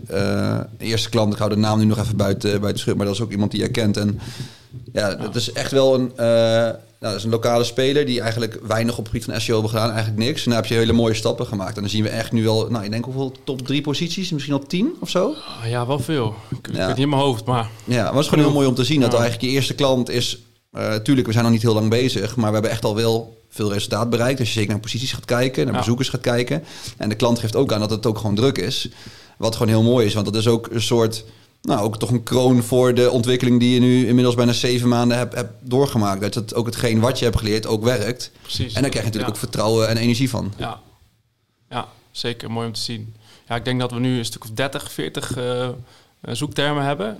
de 0.78 0.86
eerste 0.86 1.10
klant, 1.10 1.34
ik 1.34 1.40
hou 1.40 1.50
de 1.50 1.56
naam 1.56 1.80
nu 1.80 1.86
nog 1.86 1.98
even 1.98 2.18
buiten, 2.18 2.60
buiten 2.62 2.82
schut, 2.82 2.96
maar 2.96 3.06
dat 3.06 3.16
is 3.16 3.22
ook 3.22 3.32
iemand 3.32 3.52
die 3.52 3.62
je 3.62 3.72
kent. 3.72 3.98
En 3.98 4.20
ja, 4.92 5.16
dat 5.16 5.36
is 5.36 5.52
echt 5.52 5.72
wel 5.72 5.96
een, 5.96 6.12
uh, 6.12 6.18
nou, 6.18 6.75
dat 7.00 7.16
is 7.16 7.24
een 7.24 7.30
lokale 7.30 7.63
speler 7.63 8.06
die 8.06 8.22
eigenlijk 8.22 8.60
weinig 8.63 8.98
op 8.98 8.98
het 8.98 9.08
gebied 9.08 9.25
van 9.25 9.42
SEO 9.42 9.54
hebben 9.54 9.72
gedaan. 9.72 9.92
Eigenlijk 9.92 10.24
niks. 10.25 10.44
En 10.44 10.52
daar 10.52 10.60
heb 10.60 10.70
je 10.70 10.75
hele 10.75 10.94
mooie 10.94 11.13
stappen 11.13 11.46
gemaakt. 11.46 11.75
En 11.75 11.82
dan 11.82 11.90
zien 11.90 12.04
we 12.04 12.10
echt 12.10 12.32
nu 12.32 12.44
wel, 12.44 12.68
nou, 12.70 12.84
ik 12.84 12.92
denk 12.92 13.06
hoeveel 13.06 13.34
top 13.44 13.62
drie 13.62 13.82
posities, 13.82 14.32
misschien 14.32 14.54
al 14.54 14.66
tien 14.68 14.94
of 15.00 15.10
zo. 15.10 15.36
Ja, 15.66 15.88
wel 15.88 16.00
veel. 16.00 16.36
Ik, 16.50 16.70
ja. 16.74 16.88
niet 16.88 16.98
in 16.98 17.10
mijn 17.10 17.22
hoofd, 17.22 17.46
maar... 17.46 17.70
Ja, 17.84 18.04
maar 18.04 18.12
het 18.13 18.22
is 18.22 18.28
gewoon 18.28 18.44
heel 18.44 18.54
mooi 18.54 18.68
om 18.68 18.75
te 18.75 18.84
zien 18.84 19.00
dat 19.02 19.13
eigenlijk 19.13 19.42
je 19.42 19.50
eerste 19.50 19.75
klant 19.75 20.10
is... 20.10 20.42
Uh, 20.75 20.96
tuurlijk, 20.96 21.27
we 21.27 21.34
zijn 21.34 21.44
nog 21.44 21.53
niet 21.53 21.62
heel 21.62 21.74
lang 21.74 21.89
bezig, 21.89 22.36
maar 22.36 22.48
we 22.48 22.53
hebben 22.53 22.72
echt 22.72 22.86
al 22.86 22.96
wel 22.96 23.42
veel 23.50 23.74
resultaat 23.74 24.10
bereikt. 24.10 24.39
Als 24.39 24.48
je 24.48 24.53
zeker 24.53 24.72
naar 24.72 24.82
posities 24.82 25.13
gaat 25.13 25.25
kijken, 25.25 25.65
naar 25.65 25.77
bezoekers 25.77 26.10
gaat 26.10 26.22
kijken. 26.22 26.63
En 26.98 27.10
de 27.10 27.15
klant 27.15 27.39
geeft 27.39 27.56
ook 27.56 27.74
aan 27.74 27.80
dat 27.80 27.89
het 27.89 28.06
ook 28.06 28.18
gewoon 28.18 28.36
druk 28.36 28.58
is. 28.58 28.89
Wat 29.38 29.53
gewoon 29.53 29.68
heel 29.68 29.84
mooi 29.84 30.06
is, 30.06 30.13
want 30.13 30.25
dat 30.25 30.36
is 30.36 30.48
ook 30.48 30.68
een 30.72 30.82
soort 30.82 31.25
nou, 31.62 31.82
ook 31.82 31.98
toch 31.98 32.12
een 32.12 32.24
kroon 32.24 32.63
voor 32.63 32.94
de 32.94 33.12
ontwikkeling 33.12 33.60
die 33.60 33.74
je 33.74 33.80
nu 33.80 34.08
inmiddels 34.08 34.36
bijna 34.36 34.51
zeven 34.51 34.89
maanden 34.89 35.18
hebt, 35.18 35.36
hebt 35.36 35.53
doorgemaakt. 35.60 36.22
Dat 36.22 36.34
het 36.34 36.53
ook 36.56 36.65
hetgeen 36.65 37.00
wat 37.00 37.20
je 37.20 37.25
hebt 37.25 37.38
geleerd 37.38 37.65
ook 37.65 37.84
werkt. 37.84 38.32
Precies. 38.42 38.74
En 38.74 38.82
daar 38.82 38.89
krijg 38.89 39.06
je 39.06 39.12
natuurlijk 39.12 39.30
ook 39.30 39.38
vertrouwen 39.38 39.88
en 39.88 39.98
energie 39.98 40.30
van. 40.30 40.53
Ja. 40.58 40.82
ja, 41.70 41.88
zeker. 42.12 42.51
Mooi 42.51 42.68
om 42.68 42.74
te 42.74 42.82
zien. 42.82 43.15
Ja, 43.48 43.56
ik 43.56 43.65
denk 43.65 43.80
dat 43.80 43.92
we 43.92 44.00
nu 44.00 44.18
een 44.18 44.25
stuk 44.25 44.44
of 44.44 44.50
30, 44.50 44.92
40 44.92 45.38
uh, 45.38 45.70
zoektermen 46.22 46.86
hebben. 46.86 47.18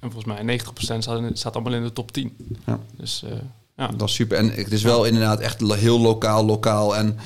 En 0.00 0.10
volgens 0.10 0.24
mij 0.24 0.58
90% 0.58 0.98
staat, 0.98 1.20
staat 1.32 1.54
allemaal 1.54 1.74
in 1.74 1.82
de 1.82 1.92
top 1.92 2.12
10. 2.12 2.36
Ja. 2.66 2.78
Dus 2.96 3.22
uh, 3.24 3.30
ja. 3.76 3.88
Dat 3.96 4.08
is 4.08 4.14
super. 4.14 4.38
En 4.38 4.50
het 4.50 4.72
is 4.72 4.82
wel 4.82 5.04
inderdaad 5.04 5.40
echt 5.40 5.60
heel 5.60 6.00
lokaal, 6.00 6.44
lokaal. 6.44 6.96
En 6.96 7.18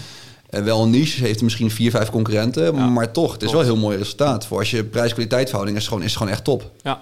en 0.55 0.65
wel 0.65 0.83
een 0.83 0.91
niche, 0.91 1.25
heeft 1.25 1.43
misschien 1.43 1.71
vier, 1.71 1.91
vijf 1.91 2.11
concurrenten. 2.11 2.93
maar 2.93 3.13
toch, 3.13 3.33
het 3.33 3.43
is 3.43 3.51
wel 3.51 3.61
een 3.61 3.67
heel 3.67 3.77
mooi 3.77 3.97
resultaat. 3.97 4.47
Voor 4.47 4.59
als 4.59 4.71
je 4.71 4.85
prijs-kwaliteit 4.85 5.47
verhouding 5.47 5.79
is, 5.79 5.89
gewoon, 5.89 6.03
is 6.03 6.17
gewoon 6.17 6.33
echt 6.33 6.45
top. 6.45 6.71
Ja. 6.83 6.99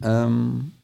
Um, 0.00 0.76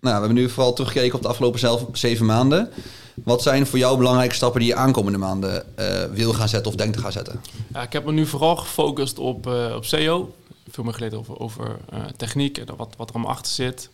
nou, 0.00 0.14
we 0.14 0.26
hebben 0.26 0.34
nu 0.34 0.48
vooral 0.48 0.72
teruggekeken 0.72 1.16
op 1.16 1.22
de 1.22 1.28
afgelopen 1.28 1.60
zelf, 1.60 1.84
zeven 1.92 2.26
maanden. 2.26 2.70
Wat 3.14 3.42
zijn 3.42 3.66
voor 3.66 3.78
jou 3.78 3.96
belangrijke 3.96 4.34
stappen 4.34 4.60
die 4.60 4.68
je 4.68 4.74
aankomende 4.74 5.18
maanden 5.18 5.64
uh, 5.78 6.04
wil 6.12 6.32
gaan 6.32 6.48
zetten 6.48 6.70
of 6.70 6.76
denkt 6.76 6.96
te 6.96 7.02
gaan 7.02 7.12
zetten? 7.12 7.40
Ja, 7.72 7.82
ik 7.82 7.92
heb 7.92 8.04
me 8.04 8.12
nu 8.12 8.26
vooral 8.26 8.56
gefocust 8.56 9.18
op, 9.18 9.46
uh, 9.46 9.74
op 9.76 9.84
SEO. 9.84 10.34
Veel 10.68 10.84
meer 10.84 10.94
geleden 10.94 11.18
over, 11.18 11.38
over 11.38 11.76
uh, 11.92 12.04
techniek 12.04 12.58
en 12.58 12.76
wat, 12.76 12.94
wat 12.96 13.08
er 13.08 13.14
allemaal 13.14 13.32
achter 13.32 13.52
zit 13.52 13.90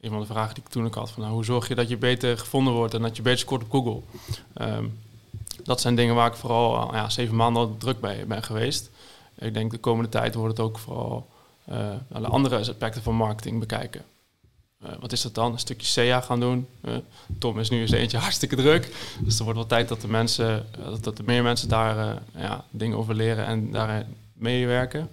een 0.00 0.10
van 0.10 0.20
de 0.20 0.26
vragen 0.26 0.54
die 0.54 0.64
ik 0.64 0.70
toen 0.70 0.84
ook 0.84 0.94
had. 0.94 1.10
Van, 1.10 1.22
nou, 1.22 1.34
hoe 1.34 1.44
zorg 1.44 1.68
je 1.68 1.74
dat 1.74 1.88
je 1.88 1.96
beter 1.96 2.38
gevonden 2.38 2.72
wordt 2.72 2.94
en 2.94 3.02
dat 3.02 3.16
je 3.16 3.22
beter 3.22 3.38
scoort 3.38 3.62
op 3.62 3.70
Google? 3.70 4.00
Um, 4.60 4.98
dat 5.64 5.80
zijn 5.80 5.94
dingen 5.94 6.14
waar 6.14 6.30
ik 6.30 6.36
vooral 6.36 6.94
ja, 6.94 7.08
zeven 7.08 7.36
maanden 7.36 7.78
druk 7.78 8.00
bij 8.00 8.26
ben 8.26 8.42
geweest. 8.42 8.90
Ik 9.38 9.54
denk 9.54 9.70
de 9.70 9.78
komende 9.78 10.10
tijd 10.10 10.34
wordt 10.34 10.56
het 10.56 10.66
ook 10.66 10.78
vooral 10.78 11.28
uh, 11.70 11.90
de 12.08 12.26
andere 12.26 12.58
aspecten 12.58 13.02
van 13.02 13.14
marketing 13.14 13.58
bekijken. 13.58 14.04
Wat 15.00 15.12
is 15.12 15.22
dat 15.22 15.34
dan? 15.34 15.52
Een 15.52 15.58
stukje 15.58 15.86
SEA 15.86 16.20
gaan 16.20 16.40
doen. 16.40 16.66
Tom 17.38 17.58
is 17.58 17.70
nu 17.70 17.80
eens 17.80 17.90
eentje 17.90 18.18
hartstikke 18.28 18.56
druk. 18.56 18.94
Dus 19.20 19.38
er 19.38 19.44
wordt 19.44 19.58
wel 19.58 19.68
tijd 19.68 19.88
dat 19.88 20.00
de 20.00 20.08
mensen, 20.08 20.66
dat, 21.00 21.18
er 21.18 21.24
meer 21.24 21.42
mensen 21.42 21.68
daar 21.68 22.22
ja, 22.36 22.64
dingen 22.70 22.98
over 22.98 23.14
leren 23.14 23.46
en 23.46 23.72
daar 23.72 24.06
meewerken. 24.32 25.10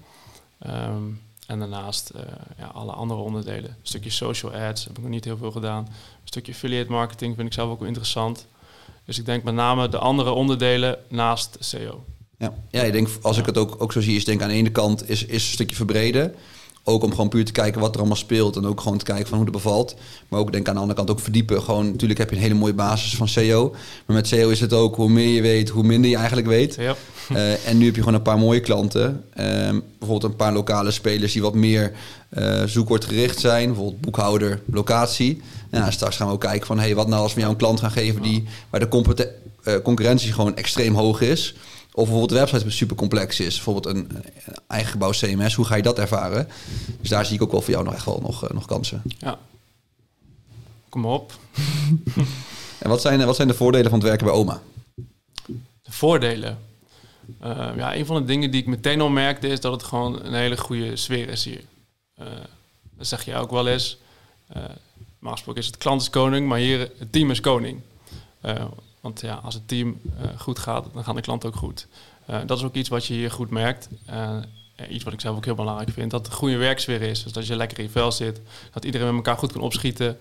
Um, 0.70 1.22
en 1.48 1.60
daarnaast 1.60 2.12
uh, 2.16 2.22
ja, 2.58 2.66
alle 2.66 2.92
andere 2.92 3.20
onderdelen. 3.20 3.70
Een 3.70 3.76
stukje 3.82 4.10
social 4.10 4.54
ads 4.54 4.84
heb 4.84 4.98
ik 4.98 5.04
nog 5.04 5.12
niet 5.12 5.26
heel 5.26 5.38
veel 5.38 5.52
gedaan. 5.52 5.84
Een 5.84 5.94
stukje 6.24 6.52
affiliate 6.52 6.92
marketing 6.92 7.36
vind 7.36 7.48
ik 7.48 7.54
zelf 7.54 7.70
ook 7.70 7.80
wel 7.80 7.88
interessant. 7.88 8.48
Dus 9.06 9.20
ik 9.20 9.26
denk 9.26 9.44
met 9.44 9.54
name 9.54 9.90
de 9.90 9.98
andere 9.98 10.32
onderdelen 10.32 10.98
naast 11.08 11.58
SEO. 11.60 12.06
Ja, 12.38 12.54
ja 12.70 12.82
ik 12.82 12.92
denk 12.92 13.10
als 13.22 13.38
ik 13.38 13.46
het 13.46 13.58
ook, 13.58 13.82
ook 13.82 13.92
zo 13.92 14.02
zie, 14.02 14.16
is 14.16 14.26
denk 14.26 14.42
aan 14.42 14.50
de 14.50 14.54
ene 14.54 14.72
kant 14.72 15.10
is, 15.10 15.26
is 15.26 15.46
een 15.46 15.54
stukje 15.54 15.76
verbreden. 15.76 16.36
Ook 16.88 17.04
om 17.04 17.10
gewoon 17.10 17.30
puur 17.30 17.46
te 17.46 17.52
kijken 17.52 17.82
wat 17.82 17.94
er 17.94 18.00
allemaal 18.00 18.18
speelt. 18.18 18.56
En 18.56 18.66
ook 18.66 18.82
gewoon 18.82 18.98
te 18.98 19.06
kijken 19.06 19.28
van 19.28 19.38
hoe 19.38 19.46
het 19.46 19.56
bevalt. 19.56 19.96
Maar 20.28 20.40
ook 20.40 20.52
denk 20.52 20.68
aan 20.68 20.74
de 20.74 20.80
andere 20.80 20.98
kant 20.98 21.10
ook 21.10 21.20
verdiepen. 21.20 21.62
Gewoon, 21.62 21.86
natuurlijk 21.86 22.20
heb 22.20 22.30
je 22.30 22.36
een 22.36 22.42
hele 22.42 22.54
mooie 22.54 22.74
basis 22.74 23.16
van 23.16 23.28
SEO. 23.28 23.76
Maar 24.06 24.16
met 24.16 24.28
SEO 24.28 24.50
is 24.50 24.60
het 24.60 24.74
ook 24.74 24.96
hoe 24.96 25.10
meer 25.10 25.30
je 25.30 25.42
weet, 25.42 25.70
hoe 25.70 25.84
minder 25.84 26.10
je 26.10 26.18
eigenlijk 26.18 26.48
weet. 26.48 26.76
Ja. 26.76 26.96
Uh, 27.32 27.68
en 27.70 27.78
nu 27.78 27.86
heb 27.86 27.96
je 27.96 28.02
gewoon 28.02 28.18
een 28.18 28.22
paar 28.22 28.38
mooie 28.38 28.60
klanten. 28.60 29.24
Uh, 29.40 29.46
bijvoorbeeld 30.00 30.24
een 30.24 30.36
paar 30.36 30.54
lokale 30.54 30.92
spelers 30.92 31.34
die 31.34 31.42
wat 31.42 31.54
meer 31.54 31.92
uh, 32.38 32.64
zoekwoordgericht 32.64 33.40
zijn. 33.40 33.66
Bijvoorbeeld 33.68 34.02
boekhouder, 34.02 34.62
locatie. 34.66 35.42
Nou, 35.72 35.92
straks 35.92 36.16
gaan 36.16 36.28
we 36.28 36.34
ook 36.34 36.40
kijken 36.40 36.68
van 36.68 36.80
hey, 36.80 36.96
wat 36.96 37.08
nou 37.08 37.22
als 37.22 37.34
we 37.34 37.40
jou 37.40 37.52
een 37.52 37.58
klant 37.58 37.80
gaan 37.80 37.92
geven 37.92 38.22
die, 38.22 38.44
waar 38.70 38.80
de 38.80 39.34
uh, 39.64 39.74
concurrentie 39.84 40.34
gewoon 40.34 40.56
extreem 40.56 40.96
hoog 40.96 41.22
is. 41.22 41.56
Of 41.96 42.04
bijvoorbeeld 42.04 42.30
de 42.30 42.46
website 42.46 42.70
super 42.70 42.96
complex 42.96 43.40
is. 43.40 43.56
Bijvoorbeeld 43.56 43.96
een, 43.96 44.12
eigen 44.68 44.92
gebouw 44.92 45.12
CMS. 45.12 45.54
Hoe 45.54 45.66
ga 45.66 45.76
je 45.76 45.82
dat 45.82 46.00
ervaren? 46.00 46.48
Dus 47.00 47.10
daar 47.10 47.26
zie 47.26 47.36
ik 47.36 47.42
ook 47.42 47.52
wel 47.52 47.62
voor 47.62 47.74
jou 47.74 47.84
nog 47.84 47.94
echt 47.94 48.06
wel 48.06 48.20
nog, 48.22 48.52
nog 48.54 48.66
kansen. 48.66 49.02
Ja. 49.18 49.40
Kom 50.90 51.06
op. 51.06 51.34
en 52.84 52.90
wat 52.90 53.02
zijn, 53.02 53.26
wat 53.26 53.36
zijn 53.36 53.48
de 53.48 53.54
voordelen 53.54 53.90
van 53.90 54.00
het 54.00 54.08
werken 54.08 54.26
bij 54.26 54.36
oma? 54.36 54.62
De 55.82 55.92
voordelen? 55.92 56.60
Uh, 57.44 57.70
ja, 57.76 57.96
een 57.96 58.06
van 58.06 58.16
de 58.16 58.26
dingen 58.26 58.52
die 58.52 58.62
ik 58.62 58.68
meteen 58.68 59.02
al 59.02 59.10
merkte 59.10 59.48
is 59.48 59.60
dat 59.60 59.72
het 59.72 59.84
gewoon 59.84 60.26
een 60.26 60.34
hele 60.34 60.58
goede 60.58 60.96
sfeer 60.96 61.30
is 61.30 61.44
hier. 61.44 61.62
Uh, 62.20 62.26
dat 62.98 63.08
zeg 63.08 63.26
je 63.26 63.36
ook 63.36 63.52
wel 63.52 63.68
eens. 63.68 63.98
Uh, 64.56 64.64
gesproken 65.22 65.62
is 65.62 65.68
het 65.68 65.78
klant 65.78 66.02
is 66.02 66.10
koning, 66.10 66.48
maar 66.48 66.60
hier 66.60 66.80
het 66.80 67.12
team 67.12 67.32
is 67.32 67.40
koning. 67.40 67.82
Want 69.06 69.22
ja, 69.22 69.34
als 69.44 69.54
het 69.54 69.68
team 69.68 70.02
goed 70.38 70.60
gaat, 70.60 70.86
dan 70.94 71.04
gaan 71.04 71.16
de 71.16 71.22
klanten 71.22 71.50
ook 71.50 71.56
goed. 71.56 71.88
dat 72.46 72.58
is 72.58 72.64
ook 72.64 72.76
iets 72.76 72.90
wat 72.90 73.06
je 73.06 73.14
hier 73.14 73.32
goed 73.32 73.50
merkt. 73.50 73.90
iets 74.90 75.04
wat 75.04 75.14
ik 75.14 75.22
zelf 75.22 75.36
ook 75.38 75.46
heel 75.46 75.56
belangrijk 75.56 75.90
vind, 75.90 76.12
dat 76.12 76.22
het 76.22 76.30
een 76.30 76.38
goede 76.38 76.58
werksfeer 76.58 77.02
is. 77.02 77.24
Dus 77.24 77.34
dat 77.34 77.48
je 77.48 77.56
lekker 77.56 77.78
in 77.78 77.84
je 77.84 77.90
vel 77.90 78.12
zit, 78.12 78.42
dat 78.74 78.86
iedereen 78.86 79.08
met 79.08 79.16
elkaar 79.16 79.38
goed 79.38 79.52
kan 79.52 79.62
opschieten. 79.62 80.18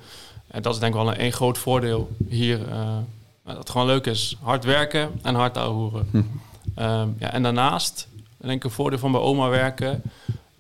En 0.47 0.63
dat 0.63 0.75
is 0.75 0.81
denk 0.81 0.95
ik 0.95 1.01
wel 1.01 1.11
een, 1.11 1.25
een 1.25 1.33
groot 1.33 1.59
voordeel 1.59 2.11
hier. 2.29 2.59
dat 3.45 3.57
het 3.57 3.71
gewoon 3.71 3.87
leuk 3.87 4.07
is. 4.07 4.37
Hard 4.41 4.65
werken 4.65 5.11
en 5.23 5.35
hard 5.35 5.57
ouwehoeren. 5.57 6.09
Hm. 6.11 6.23
Ehm, 6.75 7.09
ja, 7.19 7.33
en 7.33 7.43
daarnaast, 7.43 8.09
denk 8.37 8.57
ik, 8.57 8.65
een 8.65 8.71
voordeel 8.71 8.99
van 8.99 9.13
bij 9.13 9.21
oma 9.21 9.49
werken, 9.49 10.03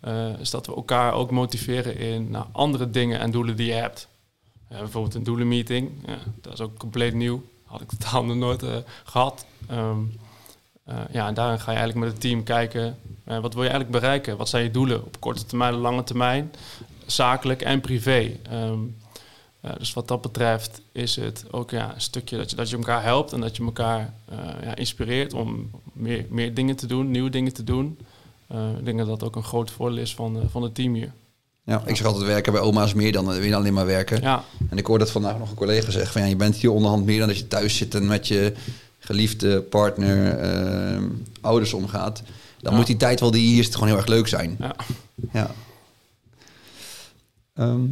uh, 0.04 0.38
is 0.38 0.50
dat 0.50 0.66
we 0.66 0.74
elkaar 0.74 1.12
ook 1.12 1.30
motiveren 1.30 1.96
in 1.96 2.30
nou, 2.30 2.46
andere 2.52 2.90
dingen 2.90 3.20
en 3.20 3.30
doelen 3.30 3.56
die 3.56 3.66
je 3.66 3.72
hebt. 3.72 4.08
Uh, 4.72 4.78
bijvoorbeeld 4.78 5.14
een 5.14 5.24
doelenmeeting, 5.24 5.90
ja, 6.06 6.18
dat 6.40 6.52
is 6.52 6.60
ook 6.60 6.78
compleet 6.78 7.14
nieuw. 7.14 7.42
Had 7.64 7.80
ik 7.80 7.88
totaal 7.88 8.24
nog 8.24 8.36
nooit 8.36 8.62
uh, 8.62 8.76
gehad. 9.04 9.46
Um, 9.70 10.12
ja, 11.10 11.26
en 11.26 11.34
daarin 11.34 11.60
ga 11.60 11.70
je 11.70 11.78
eigenlijk 11.78 12.06
met 12.06 12.12
het 12.12 12.20
team 12.20 12.42
kijken, 12.42 12.98
wat 13.24 13.54
wil 13.54 13.62
je 13.62 13.68
eigenlijk 13.68 13.90
bereiken? 13.90 14.36
Wat 14.36 14.48
zijn 14.48 14.64
je 14.64 14.70
doelen 14.70 15.04
op 15.04 15.20
korte 15.20 15.46
termijn, 15.46 15.74
lange 15.74 16.04
termijn, 16.04 16.52
zakelijk 17.06 17.62
en 17.62 17.80
privé? 17.80 18.36
Um, 18.52 18.96
dus 19.78 19.92
wat 19.92 20.08
dat 20.08 20.20
betreft 20.20 20.80
is 20.92 21.16
het 21.16 21.44
ook 21.50 21.70
ja, 21.70 21.94
een 21.94 22.00
stukje 22.00 22.36
dat 22.36 22.50
je, 22.50 22.56
dat 22.56 22.70
je 22.70 22.76
elkaar 22.76 23.02
helpt 23.02 23.32
en 23.32 23.40
dat 23.40 23.56
je 23.56 23.64
elkaar 23.64 24.14
ja, 24.62 24.74
inspireert 24.74 25.32
om 25.32 25.70
meer, 25.92 26.26
meer 26.28 26.54
dingen 26.54 26.76
te 26.76 26.86
doen, 26.86 27.10
nieuwe 27.10 27.30
dingen 27.30 27.52
te 27.52 27.64
doen. 27.64 27.98
Ik 28.78 28.84
denk 28.84 28.98
dat 28.98 29.06
dat 29.06 29.22
ook 29.22 29.36
een 29.36 29.44
groot 29.44 29.70
voordeel 29.70 29.98
is 29.98 30.14
van, 30.14 30.42
van 30.50 30.62
het 30.62 30.74
team 30.74 30.94
hier. 30.94 31.12
Ja, 31.66 31.82
ik 31.86 31.96
zeg 31.96 32.06
altijd 32.06 32.24
werken 32.26 32.52
bij 32.52 32.60
oma's 32.60 32.94
meer 32.94 33.12
dan 33.12 33.26
weer 33.40 33.54
alleen 33.54 33.72
maar 33.74 33.86
werken. 33.86 34.20
Ja. 34.22 34.44
En 34.70 34.78
ik 34.78 34.86
hoorde 34.86 35.04
dat 35.04 35.12
vandaag 35.12 35.38
nog 35.38 35.50
een 35.50 35.56
collega 35.56 35.90
zeggen 35.90 36.12
van 36.12 36.22
ja, 36.22 36.26
je 36.28 36.36
bent 36.36 36.56
hier 36.56 36.70
onderhand 36.70 37.04
meer 37.04 37.18
dan 37.18 37.28
dat 37.28 37.38
je 37.38 37.48
thuis 37.48 37.76
zit 37.76 37.94
en 37.94 38.06
met 38.06 38.28
je 38.28 38.52
geliefde 38.98 39.60
partner, 39.62 40.38
eh, 40.38 41.02
ouders 41.40 41.72
omgaat. 41.72 42.22
Dan 42.60 42.72
Ja. 42.72 42.78
moet 42.78 42.86
die 42.86 42.96
tijd 42.96 43.20
wel 43.20 43.30
die 43.30 43.46
hier 43.46 43.64
zit 43.64 43.74
gewoon 43.74 43.88
heel 43.88 43.96
erg 43.96 44.06
leuk 44.06 44.28
zijn. 44.28 44.56
Ja. 44.58 44.74
Ja. 45.32 45.50
Ehm, 47.54 47.68
nou, 47.78 47.86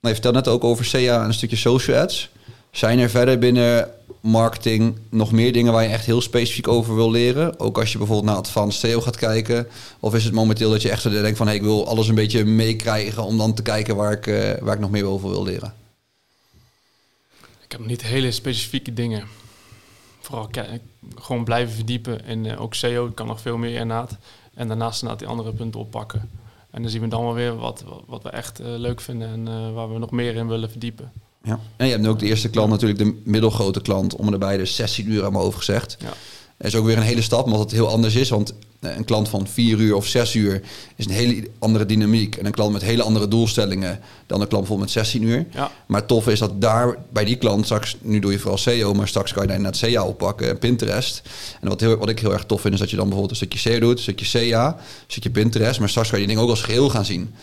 je 0.00 0.12
vertelde 0.12 0.38
net 0.38 0.48
ook 0.48 0.64
over 0.64 0.84
SEA 0.84 1.20
en 1.20 1.24
een 1.26 1.34
stukje 1.34 1.56
social 1.56 2.00
ads. 2.00 2.30
Zijn 2.70 2.98
er 2.98 3.10
verder 3.10 3.38
binnen 3.38 3.90
marketing 4.26 4.98
nog 5.08 5.32
meer 5.32 5.52
dingen 5.52 5.72
waar 5.72 5.82
je 5.82 5.88
echt 5.88 6.06
heel 6.06 6.20
specifiek 6.20 6.68
over 6.68 6.94
wil 6.94 7.10
leren? 7.10 7.60
Ook 7.60 7.78
als 7.78 7.92
je 7.92 7.98
bijvoorbeeld 7.98 8.28
naar 8.28 8.36
advanced 8.36 8.80
SEO 8.80 9.00
gaat 9.00 9.16
kijken. 9.16 9.66
Of 10.00 10.14
is 10.14 10.24
het 10.24 10.32
momenteel 10.32 10.70
dat 10.70 10.82
je 10.82 10.90
echt 10.90 11.10
denkt 11.10 11.38
van... 11.38 11.48
Ik 11.48 11.62
wil 11.62 11.88
alles 11.88 12.08
een 12.08 12.14
beetje 12.14 12.44
meekrijgen 12.44 13.24
om 13.24 13.38
dan 13.38 13.54
te 13.54 13.62
kijken 13.62 13.96
waar 13.96 14.12
ik, 14.12 14.26
eh, 14.26 14.58
waar 14.60 14.74
ik 14.74 14.80
nog 14.80 14.90
meer 14.90 15.04
over 15.04 15.28
wil 15.28 15.42
leren? 15.42 15.74
Ik 17.64 17.72
heb 17.72 17.86
niet 17.86 18.02
hele 18.02 18.30
specifieke 18.30 18.92
dingen. 18.92 19.26
Vooral 20.20 20.48
gewoon 21.16 21.44
blijven 21.44 21.74
verdiepen. 21.74 22.24
En 22.24 22.46
eh, 22.46 22.60
ook 22.60 22.74
SEO 22.74 23.10
kan 23.14 23.26
nog 23.26 23.40
veel 23.40 23.56
meer 23.56 23.80
inderdaad. 23.80 24.16
En 24.54 24.68
daarnaast 24.68 25.02
inderdaad 25.02 25.26
die 25.26 25.36
andere 25.36 25.52
punten 25.52 25.80
oppakken. 25.80 26.30
En 26.70 26.82
dan 26.82 26.90
zien 26.90 27.00
we 27.00 27.08
dan 27.08 27.24
wel 27.24 27.34
weer 27.34 27.56
wat, 27.56 27.84
wat, 28.06 28.22
we 28.22 28.30
echt 28.30 28.60
eh, 28.60 28.66
leuk 28.66 29.00
vinden 29.00 29.28
en 29.28 29.74
waar 29.74 29.92
we 29.92 29.98
nog 29.98 30.10
meer 30.10 30.34
in 30.34 30.48
willen 30.48 30.70
verdiepen. 30.70 31.12
Ja. 31.46 31.60
En 31.76 31.86
je 31.86 31.92
hebt 31.92 32.04
nu 32.04 32.08
ook 32.08 32.18
de 32.18 32.26
eerste 32.26 32.48
klant, 32.48 32.70
natuurlijk 32.70 32.98
de 33.00 33.20
middelgrote 33.24 33.80
klant, 33.80 34.16
om 34.16 34.32
erbij 34.32 34.56
de 34.56 34.64
16 34.64 35.10
uur 35.10 35.24
aan 35.24 35.32
mijn 35.32 35.44
hoofd 35.44 35.56
gezegd. 35.56 35.96
Ja. 36.00 36.12
Dat 36.58 36.66
is 36.66 36.74
ook 36.74 36.86
weer 36.86 36.96
een 36.96 37.02
hele 37.02 37.22
stap, 37.22 37.44
omdat 37.44 37.60
het 37.60 37.70
heel 37.70 37.88
anders 37.88 38.14
is. 38.14 38.28
Want 38.28 38.54
eh, 38.80 38.96
een 38.96 39.04
klant 39.04 39.28
van 39.28 39.46
4 39.46 39.78
uur 39.78 39.94
of 39.94 40.06
6 40.06 40.34
uur 40.34 40.62
is 40.96 41.04
een 41.04 41.10
hele 41.10 41.48
andere 41.58 41.86
dynamiek. 41.86 42.36
En 42.36 42.46
een 42.46 42.52
klant 42.52 42.72
met 42.72 42.82
hele 42.82 43.02
andere 43.02 43.28
doelstellingen 43.28 44.00
dan 44.26 44.40
een 44.40 44.48
klant 44.48 44.66
bijvoorbeeld 44.66 44.94
met 44.94 45.04
16 45.04 45.22
uur. 45.22 45.46
Ja, 45.52 45.70
Maar 45.86 46.06
tof 46.06 46.28
is 46.28 46.38
dat 46.38 46.60
daar 46.60 46.96
bij 47.12 47.24
die 47.24 47.36
klant 47.36 47.64
straks, 47.64 47.96
nu 48.00 48.18
doe 48.18 48.32
je 48.32 48.38
vooral 48.38 48.58
SEO, 48.58 48.94
maar 48.94 49.08
straks 49.08 49.32
kan 49.32 49.42
je 49.42 49.48
daar 49.48 49.56
inderdaad 49.56 49.80
SEA 49.80 50.04
oppakken 50.04 50.48
en 50.48 50.58
Pinterest. 50.58 51.22
En 51.60 51.68
wat, 51.68 51.80
heel, 51.80 51.96
wat 51.96 52.08
ik 52.08 52.18
heel 52.18 52.32
erg 52.32 52.44
tof 52.44 52.60
vind 52.60 52.74
is 52.74 52.80
dat 52.80 52.90
je 52.90 52.96
dan 52.96 53.08
bijvoorbeeld 53.08 53.40
een 53.40 53.46
stukje 53.46 53.70
SEO 53.70 53.78
doet, 53.78 53.96
een 53.96 54.02
stukje 54.02 54.26
SEA, 54.26 54.66
een 54.66 54.82
stukje 55.06 55.30
Pinterest. 55.30 55.78
Maar 55.78 55.88
straks 55.88 56.10
kan 56.10 56.20
je 56.20 56.26
die 56.26 56.34
dingen 56.34 56.48
ook 56.48 56.56
als 56.56 56.64
geheel 56.66 56.88
gaan 56.88 57.04
zien. 57.04 57.34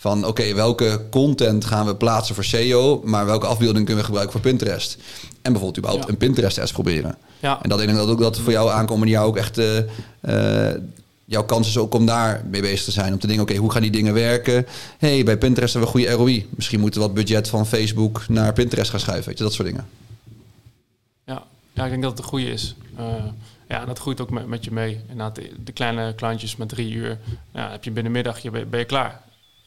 Van 0.00 0.26
oké, 0.26 0.54
welke 0.54 1.00
content 1.10 1.64
gaan 1.64 1.86
we 1.86 1.96
plaatsen 1.96 2.34
voor 2.34 2.44
SEO, 2.44 3.00
maar 3.04 3.26
welke 3.26 3.46
afbeelding 3.46 3.84
kunnen 3.84 3.96
we 3.96 4.04
gebruiken 4.04 4.32
voor 4.32 4.50
Pinterest? 4.50 4.96
En 5.42 5.52
bijvoorbeeld 5.52 5.78
überhaupt 5.78 6.04
Ja. 6.04 6.10
een 6.10 6.16
Pinterest-test 6.16 6.72
proberen. 6.72 7.16
ja, 7.38 7.62
En 7.62 7.68
dat 7.68 7.80
ik 7.80 7.94
dat 7.94 8.08
ook 8.08 8.20
dat 8.20 8.38
voor 8.38 8.52
jou 8.52 8.70
aankomende 8.70 9.12
jaar 9.12 9.24
ook 9.24 9.36
echt 9.36 9.58
eh, 9.58 9.78
eh, 10.20 10.80
jouw 11.24 11.44
kans 11.44 11.68
is 11.68 11.76
ook 11.78 11.94
om 11.94 12.06
daar 12.06 12.44
mee 12.50 12.60
bezig 12.60 12.84
te 12.84 12.90
zijn. 12.90 13.12
Om 13.12 13.18
te 13.18 13.26
denken, 13.26 13.44
oké, 13.44 13.56
hoe 13.56 13.70
gaan 13.72 13.82
die 13.82 13.90
dingen 13.90 14.14
werken? 14.14 14.66
hey, 14.98 15.24
bij 15.24 15.38
Pinterest 15.38 15.72
hebben 15.74 15.92
we 15.92 15.98
goede 15.98 16.16
ROI. 16.16 16.46
Misschien 16.50 16.80
moeten 16.80 17.00
we 17.00 17.06
wat 17.06 17.14
budget 17.16 17.48
van 17.48 17.66
Facebook 17.66 18.28
naar 18.28 18.52
Pinterest 18.52 18.90
gaan 18.90 19.00
schuiven. 19.00 19.28
Weet 19.28 19.38
je, 19.38 19.44
dat 19.44 19.52
soort 19.52 19.68
dingen. 19.68 19.88
ja. 21.24 21.42
ja, 21.72 21.84
ik 21.84 21.90
denk 21.90 22.02
dat 22.02 22.10
het 22.10 22.20
een 22.20 22.26
goede 22.28 22.50
is. 22.50 22.74
Eh, 22.96 23.04
ja, 23.68 23.84
dat 23.84 23.98
groeit 23.98 24.20
ook 24.20 24.30
met, 24.30 24.46
met 24.46 24.64
je 24.64 24.72
mee. 24.72 25.00
Inderdaad, 25.08 25.34
de, 25.34 25.50
de 25.64 25.72
kleine 25.72 26.14
klantjes 26.14 26.56
met 26.56 26.68
drie 26.68 26.92
uur, 26.92 27.18
ja, 27.54 27.70
heb 27.70 27.84
je 27.84 27.90
binnenmiddag, 27.90 28.38
je 28.38 28.50
ben, 28.50 28.70
ben 28.70 28.78
je 28.78 28.86
klaar. 28.86 29.20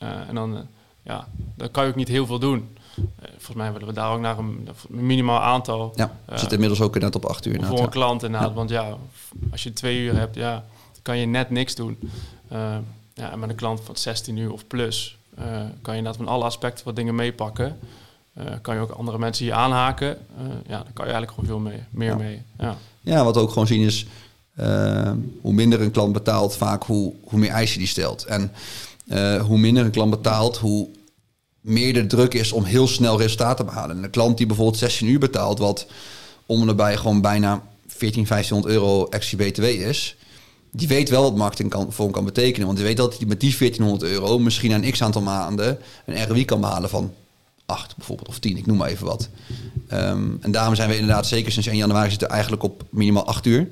Eh, 0.04 0.28
en 0.30 0.36
dan, 0.36 0.56
eh, 0.56 0.62
ja, 1.04 1.28
dan 1.56 1.72
kan 1.72 1.84
je 1.84 1.90
ook 1.90 1.96
niet 1.96 2.08
heel 2.08 2.26
veel 2.26 2.40
doen. 2.40 2.78
Eh, 2.96 3.04
volgens 3.30 3.56
mij 3.56 3.72
willen 3.72 3.88
we 3.88 3.94
daar 3.94 4.12
ook 4.14 4.20
naar 4.20 4.38
een, 4.38 4.68
minimaal 4.88 5.40
aantal 5.42 5.92
Ja, 5.96 6.12
zitten 6.30 6.52
inmiddels 6.52 6.82
ook 6.82 7.00
net 7.00 7.16
op 7.16 7.26
acht 7.26 7.46
uur. 7.46 7.64
voor 7.64 7.78
een 7.78 7.84
ja. 7.84 7.90
klant 7.90 8.24
inderdaad. 8.24 8.50
Ja. 8.50 8.56
Want 8.56 8.70
ja, 8.70 8.98
als 9.52 9.64
je 9.64 9.74
twee 9.74 10.00
uur 10.00 10.16
hebt, 10.16 10.36
ja, 10.36 10.64
kan 11.02 11.18
je 11.18 11.26
net 11.26 11.50
niks 11.50 11.76
doen. 11.76 12.00
Ja, 13.16 13.32
en 13.32 13.40
met 13.40 13.50
een 13.50 13.56
klant 13.56 13.82
van 13.84 13.96
16 13.96 14.38
uur 14.38 14.52
of 14.52 14.68
plus 14.68 15.18
kan 15.82 15.94
je 15.94 15.98
inderdaad 15.98 16.16
van 16.16 16.28
alle 16.28 16.44
aspecten 16.44 16.86
wat 16.86 16.96
dingen 16.96 17.16
meepakken. 17.16 17.80
Kan 18.62 18.76
je 18.76 18.82
ook 18.82 18.92
andere 18.92 19.18
mensen 19.18 19.46
hier 19.46 19.54
aanhaken. 19.54 20.18
Ja, 20.68 20.84
dan 20.84 20.94
kan 20.94 21.06
je 21.06 21.12
eigenlijk 21.14 21.32
gewoon 21.32 21.46
veel 21.46 21.60
mee, 21.60 21.80
meer 21.90 22.10
Ja. 22.10 22.16
mee. 22.16 22.42
Ja. 22.60 22.78
Ja, 23.02 23.24
wat 23.24 23.36
we 23.36 23.42
ook 23.42 23.50
gewoon 23.52 23.68
zien 23.68 23.82
is, 23.82 24.06
hoe 25.42 25.54
minder 25.54 25.82
een 25.82 25.92
klant 25.92 26.14
betaalt, 26.14 26.56
vaak 26.56 26.84
hoe, 26.84 27.14
hoe 27.24 27.40
meer 27.40 27.50
eisen 27.50 27.78
die 27.80 27.88
stelt. 27.88 28.26
En 28.26 28.52
eh, 29.14 29.42
hoe 29.42 29.58
minder 29.58 29.86
een 29.86 29.92
klant 29.92 30.10
betaalt, 30.10 30.58
hoe 30.58 30.88
meer 31.62 31.94
de 31.94 32.08
druk 32.08 32.34
is 32.34 32.52
om 32.52 32.64
heel 32.64 32.88
snel 32.88 33.18
resultaten 33.18 33.66
te 33.66 33.72
behalen. 33.72 33.98
En 33.98 34.04
een 34.04 34.10
klant 34.10 34.38
die 34.38 34.46
bijvoorbeeld 34.46 34.78
16 34.78 35.08
uur 35.08 35.20
betaalt, 35.20 35.60
wat 35.60 35.86
om 36.46 36.60
en 36.60 36.66
nabij 36.66 36.98
gewoon 36.98 37.22
bijna 37.22 37.64
14, 37.88 38.26
1500 38.28 38.74
euro 38.74 39.08
extra 39.10 39.38
BTW 39.38 39.64
is, 39.64 40.16
die 40.72 40.88
weet 40.88 41.10
wel 41.10 41.22
wat 41.22 41.36
marketing 41.36 41.70
kan, 41.70 41.94
voor 41.94 42.06
hem 42.06 42.14
kan 42.14 42.26
betekenen. 42.26 42.66
Want 42.66 42.78
die 42.78 42.88
weet 42.88 42.98
dat 42.98 43.18
hij 43.18 43.28
met 43.28 43.40
die 43.40 43.58
1400 43.58 44.12
euro 44.12 44.40
misschien 44.40 44.70
na 44.70 44.76
een 44.76 44.92
x 44.92 45.02
aantal 45.04 45.22
maanden 45.22 45.78
een 46.06 46.28
ROI 46.28 46.46
kan 46.46 46.62
behalen 46.62 46.90
van 46.90 47.14
8 47.66 47.96
bijvoorbeeld, 47.96 48.28
of 48.28 48.40
10, 48.40 48.58
ik 48.58 48.66
noem 48.66 48.78
maar 48.78 48.90
even 48.90 49.06
wat. 49.06 49.30
Ehm, 49.88 50.30
en 50.40 50.52
daarom 50.52 50.76
zijn 50.76 50.90
we 50.90 50.98
inderdaad, 50.98 51.28
zeker 51.28 51.52
sinds 51.52 51.68
1 51.68 51.78
januari, 51.78 52.10
zitten 52.10 52.30
eigenlijk 52.30 52.64
op 52.64 52.84
minimaal 52.90 53.26
8 53.26 53.46
uur. 53.46 53.68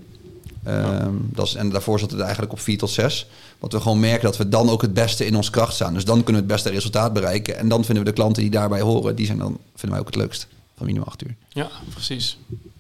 Ehm, 0.64 1.14
dat 1.20 1.46
is, 1.48 1.56
en 1.56 1.70
daarvoor 1.70 2.00
zat 2.00 2.12
het 2.12 2.20
eigenlijk 2.20 2.52
op 2.52 2.60
4 2.60 2.78
tot 2.78 2.90
6. 2.90 3.28
Want 3.60 3.74
we 3.74 3.82
gewoon 3.82 4.00
merken 4.00 4.24
dat 4.24 4.38
we 4.38 4.50
dan 4.50 4.70
ook 4.70 4.82
het 4.82 4.94
beste 4.94 5.26
in 5.26 5.36
ons 5.36 5.50
kracht 5.50 5.74
staan. 5.74 5.94
Dus 5.94 6.06
dan 6.06 6.24
kunnen 6.24 6.42
we 6.42 6.48
het 6.48 6.56
beste 6.58 6.70
resultaat 6.70 7.14
bereiken. 7.14 7.58
En 7.58 7.68
dan 7.68 7.86
vinden 7.86 8.04
we 8.04 8.10
de 8.10 8.16
klanten 8.16 8.42
die 8.42 8.52
daarbij 8.52 8.82
horen, 8.82 9.16
die 9.16 9.26
zijn 9.26 9.38
dan, 9.38 9.58
vinden 9.76 9.90
wij 9.90 10.00
ook 10.00 10.06
het 10.06 10.16
leukst. 10.16 10.48
Van 10.78 10.86
minimaal 10.86 11.08
8 11.08 11.24
uur. 11.24 11.36
ja, 11.50 11.70
precies. 11.94 12.38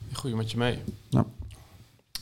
Die 0.08 0.15
groeien 0.17 0.38
met 0.38 0.52
je 0.52 0.58
mee. 0.58 0.78
Nou. 1.10 1.26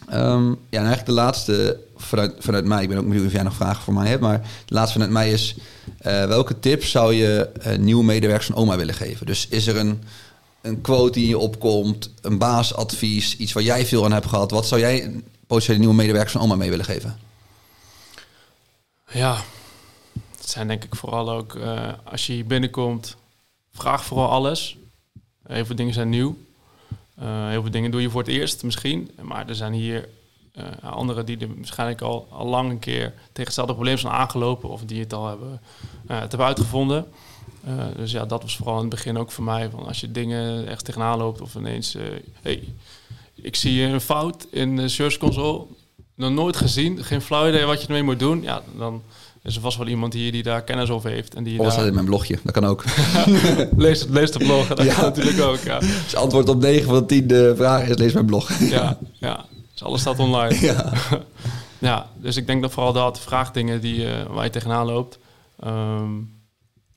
Ehm, 0.10 0.48
ja, 0.50 0.56
en 0.70 0.86
eigenlijk 0.86 1.06
de 1.06 1.12
laatste 1.12 1.80
vanuit, 1.98 2.34
vanuit 2.40 2.66
mij. 2.66 2.82
Ik 2.84 2.90
ben 2.90 2.98
ook 2.98 3.08
benieuwd 3.08 3.26
of 3.26 3.32
jij 3.32 3.44
nog 3.44 3.54
vragen 3.54 3.84
voor 3.84 3.94
mij 3.94 4.08
hebt. 4.08 4.22
Maar 4.22 4.42
de 4.66 4.74
laatste 4.74 4.94
vanuit 4.94 5.12
mij 5.12 5.32
is... 5.32 5.56
eh, 5.98 6.26
welke 6.26 6.60
tips 6.60 6.92
zou 6.92 7.14
je 7.14 7.50
eh, 7.62 7.78
nieuwe 7.78 8.04
medewerkers 8.04 8.48
van 8.48 8.56
oma 8.56 8.78
willen 8.78 8.94
geven? 8.94 9.26
Dus 9.26 9.48
is 9.48 9.68
er 9.68 9.78
een, 9.78 10.04
een 10.62 10.82
quote 10.82 11.20
die 11.20 11.28
je 11.28 11.38
opkomt, 11.38 12.10
een 12.22 12.38
baasadvies, 12.38 13.38
iets 13.38 13.54
waar 13.54 13.64
jij 13.64 13.86
veel 13.86 14.06
aan 14.06 14.12
hebt 14.12 14.26
gehad? 14.28 14.52
Wat 14.52 14.68
zou 14.68 14.82
jij 14.82 15.04
een 15.06 15.24
potentiële 15.50 15.80
nieuwe 15.80 15.96
medewerkers 15.96 16.32
van 16.34 16.42
oma 16.42 16.56
mee 16.56 16.70
willen 16.70 16.86
geven? 16.86 17.20
Ja, 19.12 19.38
het 20.38 20.50
zijn 20.50 20.68
denk 20.68 20.84
ik 20.84 20.96
vooral 20.96 21.32
ook, 21.32 21.56
eh, 21.56 21.92
als 22.04 22.28
je 22.28 22.34
hier 22.34 22.46
binnenkomt, 22.46 23.16
vraag 23.72 24.06
vooral 24.06 24.30
alles. 24.30 24.78
Heel 25.48 25.66
veel 25.66 25.76
dingen 25.76 25.94
zijn 25.94 26.10
nieuw. 26.10 26.38
Eh, 27.16 27.48
heel 27.48 27.62
veel 27.62 27.72
dingen 27.72 27.92
doe 27.92 28.02
je 28.02 28.10
voor 28.10 28.22
het 28.22 28.30
eerst 28.30 28.64
misschien. 28.64 29.12
Maar 29.22 29.50
er 29.50 29.56
zijn 29.56 29.74
hier 29.74 30.10
eh 30.54 30.66
anderen 30.82 31.26
die 31.26 31.38
er 31.38 31.56
waarschijnlijk 31.56 32.02
al, 32.02 32.28
al 32.32 32.46
lang 32.46 32.70
een 32.70 32.80
keer 32.80 33.14
tegen 33.24 33.44
hetzelfde 33.44 33.74
probleem 33.74 33.98
zijn 33.98 34.14
aangelopen. 34.14 34.70
Of 34.70 34.82
die 34.86 35.00
het 35.00 35.14
al 35.14 35.28
hebben, 35.28 35.62
hebben 36.08 36.46
uitgevonden. 36.46 37.06
Dus 37.96 38.12
ja, 38.12 38.26
dat 38.26 38.42
was 38.42 38.56
vooral 38.58 38.76
in 38.76 38.82
het 38.82 38.90
begin 38.90 39.18
ook 39.18 39.32
voor 39.32 39.44
mij. 39.44 39.70
Van 39.70 39.86
als 39.86 40.00
je 40.00 40.12
dingen 40.12 40.68
echt 40.68 40.86
tegenaan 40.86 41.18
loopt 41.18 41.42
of 41.42 41.56
ineens... 41.56 41.96
hey, 42.42 42.74
ik 43.44 43.56
zie 43.56 43.82
een 43.84 44.02
fout 44.02 44.48
in 44.52 44.76
de 44.76 44.88
Search 44.88 45.18
Console. 45.18 45.62
Nog 46.16 46.32
nooit 46.32 46.58
gezien. 46.58 47.04
Geen 47.04 47.22
flauw 47.22 47.48
idee 47.48 47.66
wat 47.66 47.82
je 47.82 47.88
ermee 47.88 48.04
moet 48.04 48.20
doen. 48.20 48.42
Ja, 48.42 48.62
dan 48.78 49.02
is 49.44 49.56
er 49.56 49.62
vast 49.62 49.78
wel 49.78 49.88
iemand 49.88 50.14
hier 50.14 50.32
die 50.32 50.44
daar 50.44 50.62
kennis 50.64 50.90
over 50.90 51.10
heeft. 51.10 51.36
En 51.36 51.44
die 51.44 51.60
Of 51.60 51.76
daar... 51.76 51.88
in 51.88 51.94
mijn 51.94 52.06
blogje? 52.06 52.40
Dat 52.44 52.54
kan 52.54 52.66
ook. 52.66 52.84
leest, 53.78 54.02
het, 54.02 54.10
leest 54.10 54.34
de 54.34 54.40
blog. 54.40 54.68
Dat 54.68 54.84
Ja. 54.84 54.94
kan 54.94 55.04
natuurlijk 55.04 55.42
ook, 55.42 55.60
ja. 55.60 55.80
Dus 55.80 56.16
antwoord 56.16 56.50
op 56.50 56.62
9 56.62 56.86
van 56.86 56.94
de 57.00 57.06
10 57.06 57.28
de 57.28 57.54
vragen 57.56 57.90
is 57.90 57.98
lees 57.98 58.14
mijn 58.14 58.26
blog. 58.26 58.60
Ja, 58.60 58.98
ja. 59.20 59.46
Dus 59.72 59.84
alles 59.84 60.02
staat 60.02 60.20
online. 60.20 60.60
ja. 60.62 60.92
Ja, 61.82 62.10
dus 62.16 62.36
ik 62.38 62.48
denk 62.48 62.62
dat 62.62 62.72
vooral 62.72 62.94
dat 62.94 63.20
vraagdingen 63.20 63.82
die, 63.82 64.06
eh, 64.06 64.26
waar 64.30 64.44
je 64.44 64.50
tegenaan 64.50 64.86
loopt. 64.86 65.20
Ehm, 65.60 66.14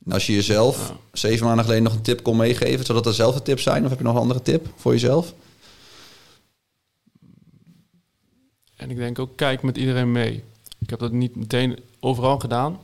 En 0.07 0.13
als 0.13 0.27
je 0.27 0.33
jezelf 0.33 0.89
Ja. 0.89 0.97
zeven 1.13 1.47
maanden 1.47 1.65
geleden 1.65 1.85
nog 1.85 1.95
een 1.95 2.03
tip 2.03 2.23
kon 2.23 2.37
meegeven, 2.37 2.85
zou 2.85 3.03
dat 3.03 3.13
dezelfde 3.13 3.43
tips 3.43 3.63
zijn? 3.63 3.83
Of 3.85 3.89
heb 3.91 3.99
je 3.99 4.05
nog 4.05 4.15
een 4.15 4.21
andere 4.21 4.43
tip 4.43 4.67
voor 4.77 4.93
jezelf? 4.93 5.35
En 8.83 8.91
ik 8.91 8.97
denk 8.97 9.19
ook, 9.19 9.37
kijk 9.37 9.63
met 9.63 9.77
iedereen 9.77 10.13
mee. 10.13 10.45
Ik 10.79 10.91
heb 10.91 10.99
dat 10.99 11.13
niet 11.13 11.37
meteen 11.37 11.79
overal 12.01 12.39
gedaan. 12.39 12.79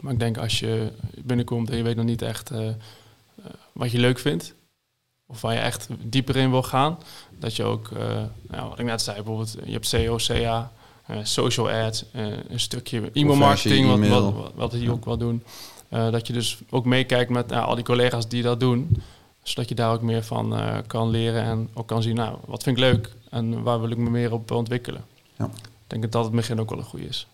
Maar 0.00 0.12
ik 0.12 0.18
denk 0.18 0.38
als 0.38 0.58
je 0.58 0.92
binnenkomt 1.24 1.70
en 1.70 1.76
je 1.76 1.82
weet 1.82 1.96
nog 1.96 2.04
niet 2.04 2.22
echt 2.22 2.50
eh, 2.50 2.68
eh, 2.68 2.74
wat 3.72 3.90
je 3.90 3.98
leuk 3.98 4.18
vindt. 4.18 4.54
Of 5.26 5.40
waar 5.40 5.52
je 5.54 5.58
echt 5.58 5.88
dieper 6.02 6.36
in 6.36 6.50
wil 6.50 6.62
gaan. 6.62 6.98
Dat 7.38 7.56
je 7.56 7.64
ook, 7.64 7.90
eh, 7.90 8.22
nou, 8.48 8.68
wat 8.68 8.78
ik 8.78 8.84
net 8.84 9.02
zei, 9.02 9.16
bijvoorbeeld 9.16 9.56
je 9.64 9.72
hebt 9.72 9.86
SEO, 9.86 10.16
CA, 10.16 10.72
social 11.22 11.70
ads, 11.70 12.04
een 12.48 12.60
stukje 12.60 13.10
e-mail 13.12 13.36
marketing, 13.36 13.86
wat, 13.86 14.08
wat, 14.08 14.34
wat, 14.34 14.52
wat 14.54 14.70
die 14.70 14.90
ook 14.90 15.04
wel 15.04 15.16
doen. 15.16 15.42
Dat 15.88 16.26
je 16.26 16.32
dus 16.32 16.58
ook 16.70 16.84
meekijkt 16.84 17.30
met 17.30 17.52
al 17.52 17.74
die 17.74 17.84
collega's 17.84 18.28
die 18.28 18.42
dat 18.42 18.60
doen. 18.60 19.02
Zodat 19.42 19.68
je 19.68 19.74
daar 19.74 19.92
ook 19.92 20.02
meer 20.02 20.22
van 20.22 20.56
kan 20.86 21.10
leren 21.10 21.42
en 21.42 21.68
ook 21.74 21.86
kan 21.86 22.02
zien, 22.02 22.14
nou, 22.14 22.38
wat 22.46 22.62
vind 22.62 22.76
ik 22.76 22.82
leuk 22.82 23.10
en 23.32 23.62
waar 23.62 23.80
wil 23.80 23.90
ik 23.90 23.96
me 23.96 24.10
meer 24.10 24.32
op 24.32 24.50
ontwikkelen. 24.50 25.04
Ja. 25.38 25.44
Ik 25.44 25.86
denk 25.86 26.02
dat 26.02 26.12
dat 26.12 26.24
het 26.24 26.32
begin 26.34 26.60
ook 26.60 26.70
wel 26.70 26.78
een 26.78 26.84
goede 26.84 27.06
is. 27.06 27.26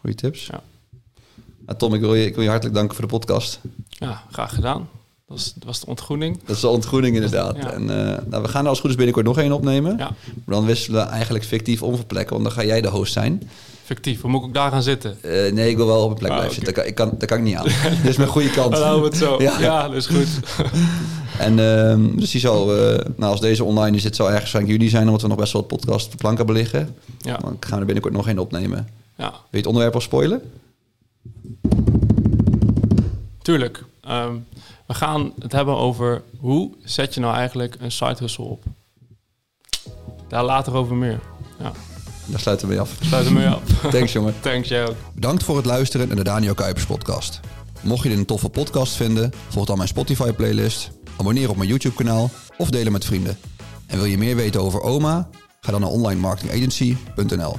Goeie 0.00 0.16
tips. 0.16 0.46
Ja. 0.46 1.74
Tom, 1.74 1.94
ik 1.94 2.00
wil, 2.00 2.14
je, 2.14 2.24
ik 2.26 2.34
wil 2.34 2.42
je 2.42 2.48
hartelijk 2.48 2.76
danken 2.76 2.96
voor 2.96 3.04
de 3.04 3.10
podcast. 3.10 3.60
Ja, 3.88 4.22
graag 4.30 4.54
gedaan. 4.54 4.78
Dat 5.26 5.36
was, 5.38 5.52
dat 5.54 5.64
was 5.64 5.80
de 5.80 5.86
ontgroening. 5.86 6.38
Dat 6.46 6.56
is 6.56 6.62
de 6.62 6.68
ontgroening 6.68 7.14
inderdaad. 7.14 7.56
Ja. 7.56 7.70
En 7.72 7.80
eh, 7.90 8.22
nou, 8.26 8.42
we 8.42 8.48
gaan 8.48 8.62
er 8.64 8.68
als 8.68 8.80
goed 8.80 8.90
is 8.90 8.96
binnenkort 8.96 9.26
nog 9.26 9.38
één 9.38 9.52
opnemen. 9.52 9.96
Ja, 9.98 10.10
Maar 10.44 10.56
dan 10.56 10.64
wisselen 10.66 11.04
we 11.04 11.10
eigenlijk 11.10 11.44
fictief 11.44 11.82
om 11.82 11.96
van 11.96 12.06
plekken, 12.06 12.32
want 12.32 12.44
dan 12.44 12.52
ga 12.52 12.64
jij 12.64 12.80
de 12.80 12.88
host 12.88 13.12
zijn. 13.12 13.50
Fictief. 13.84 14.20
Hoe 14.20 14.30
moet 14.30 14.40
ik 14.40 14.46
ook 14.46 14.54
daar 14.54 14.70
gaan 14.70 14.82
zitten? 14.82 15.22
Eh, 15.22 15.52
nee, 15.52 15.70
ik 15.70 15.76
wil 15.76 15.86
wel 15.86 16.02
op 16.04 16.10
een 16.10 16.16
plek 16.16 16.30
Ah, 16.30 16.36
blijven 16.36 16.58
oké. 16.58 16.66
zitten. 16.66 16.84
Daar 16.84 16.94
kan, 16.94 17.06
ik 17.06 17.10
kan, 17.10 17.18
daar 17.18 17.28
kan 17.28 17.38
ik 17.38 17.44
niet 17.44 17.54
aan. 17.56 17.94
Dit 18.02 18.08
is 18.10 18.16
mijn 18.16 18.28
goede 18.28 18.50
kant. 18.50 18.72
Dan 18.72 18.82
houden 18.82 19.02
we 19.02 19.08
het 19.08 19.16
zo. 19.26 19.36
Ja. 19.42 19.60
Ja, 19.60 19.86
dat 19.88 19.96
is 19.96 20.06
goed. 20.06 20.28
En 21.38 21.58
ehm, 21.58 22.16
dus 22.16 22.30
die 22.30 22.40
zal, 22.40 22.76
eh, 22.76 23.04
nou 23.16 23.30
als 23.32 23.40
deze 23.40 23.64
online 23.64 23.96
is, 23.96 24.02
dit 24.02 24.16
zal 24.16 24.30
ergens 24.30 24.50
van 24.50 24.66
juli 24.66 24.88
zijn, 24.88 25.06
omdat 25.06 25.22
we 25.22 25.28
nog 25.28 25.36
best 25.36 25.52
wel 25.52 25.62
wat 25.62 25.70
podcast 25.70 26.04
op 26.06 26.10
de 26.12 26.16
plank 26.18 26.36
hebben 26.36 26.54
liggen. 26.56 26.96
Ja. 27.20 27.36
Dan 27.36 27.56
gaan 27.60 27.72
we 27.72 27.78
er 27.78 27.84
binnenkort 27.84 28.14
nog 28.14 28.26
één 28.28 28.38
opnemen. 28.38 28.88
ja, 29.16 29.30
Wil 29.30 29.38
je 29.50 29.56
het 29.56 29.66
onderwerp 29.66 29.94
al 29.94 30.00
spoilen? 30.00 30.42
tuurlijk. 33.42 33.84
Ehm, 34.00 34.34
we 34.86 34.94
gaan 34.94 35.32
het 35.38 35.52
hebben 35.52 35.76
over 35.76 36.22
hoe 36.38 36.70
zet 36.84 37.14
je 37.14 37.20
nou 37.20 37.34
eigenlijk 37.34 37.76
een 37.80 37.92
side 37.92 38.16
hustle 38.18 38.44
op. 38.44 38.62
Daar 40.28 40.44
later 40.44 40.74
over 40.74 40.96
meer. 40.96 41.20
Ja, 41.58 41.72
Daar 42.26 42.40
sluiten 42.40 42.66
we 42.68 42.72
mee 42.72 42.82
af. 42.82 42.96
sluit 43.00 43.24
hem 43.24 43.34
mee 43.34 43.48
af. 43.48 43.62
Thanks 43.90 44.12
jongen. 44.12 44.34
Thanks, 44.40 44.68
jij 44.68 44.86
ook. 44.88 44.94
Bedankt 45.14 45.42
voor 45.42 45.56
het 45.56 45.66
luisteren 45.66 46.06
naar 46.08 46.16
de 46.16 46.24
Daniel 46.24 46.54
Kuipers 46.54 46.86
podcast. 46.86 47.40
Mocht 47.82 48.02
je 48.02 48.08
dit 48.08 48.18
een 48.18 48.24
toffe 48.26 48.48
podcast 48.48 48.92
vinden, 48.96 49.32
volg 49.48 49.66
dan 49.66 49.76
mijn 49.76 49.88
Spotify 49.88 50.32
playlist, 50.32 50.90
abonneer 51.18 51.50
op 51.50 51.56
mijn 51.56 51.68
YouTube 51.68 51.94
kanaal 51.94 52.30
of 52.56 52.70
deel 52.70 52.82
hem 52.82 52.92
met 52.92 53.04
vrienden. 53.04 53.38
En 53.86 53.96
wil 53.96 54.06
je 54.06 54.18
meer 54.18 54.36
weten 54.36 54.60
over 54.60 54.80
OMA? 54.80 55.28
Ga 55.60 55.70
dan 55.70 55.80
naar 55.80 55.90
onlinemarketingagency.nl. 55.90 57.56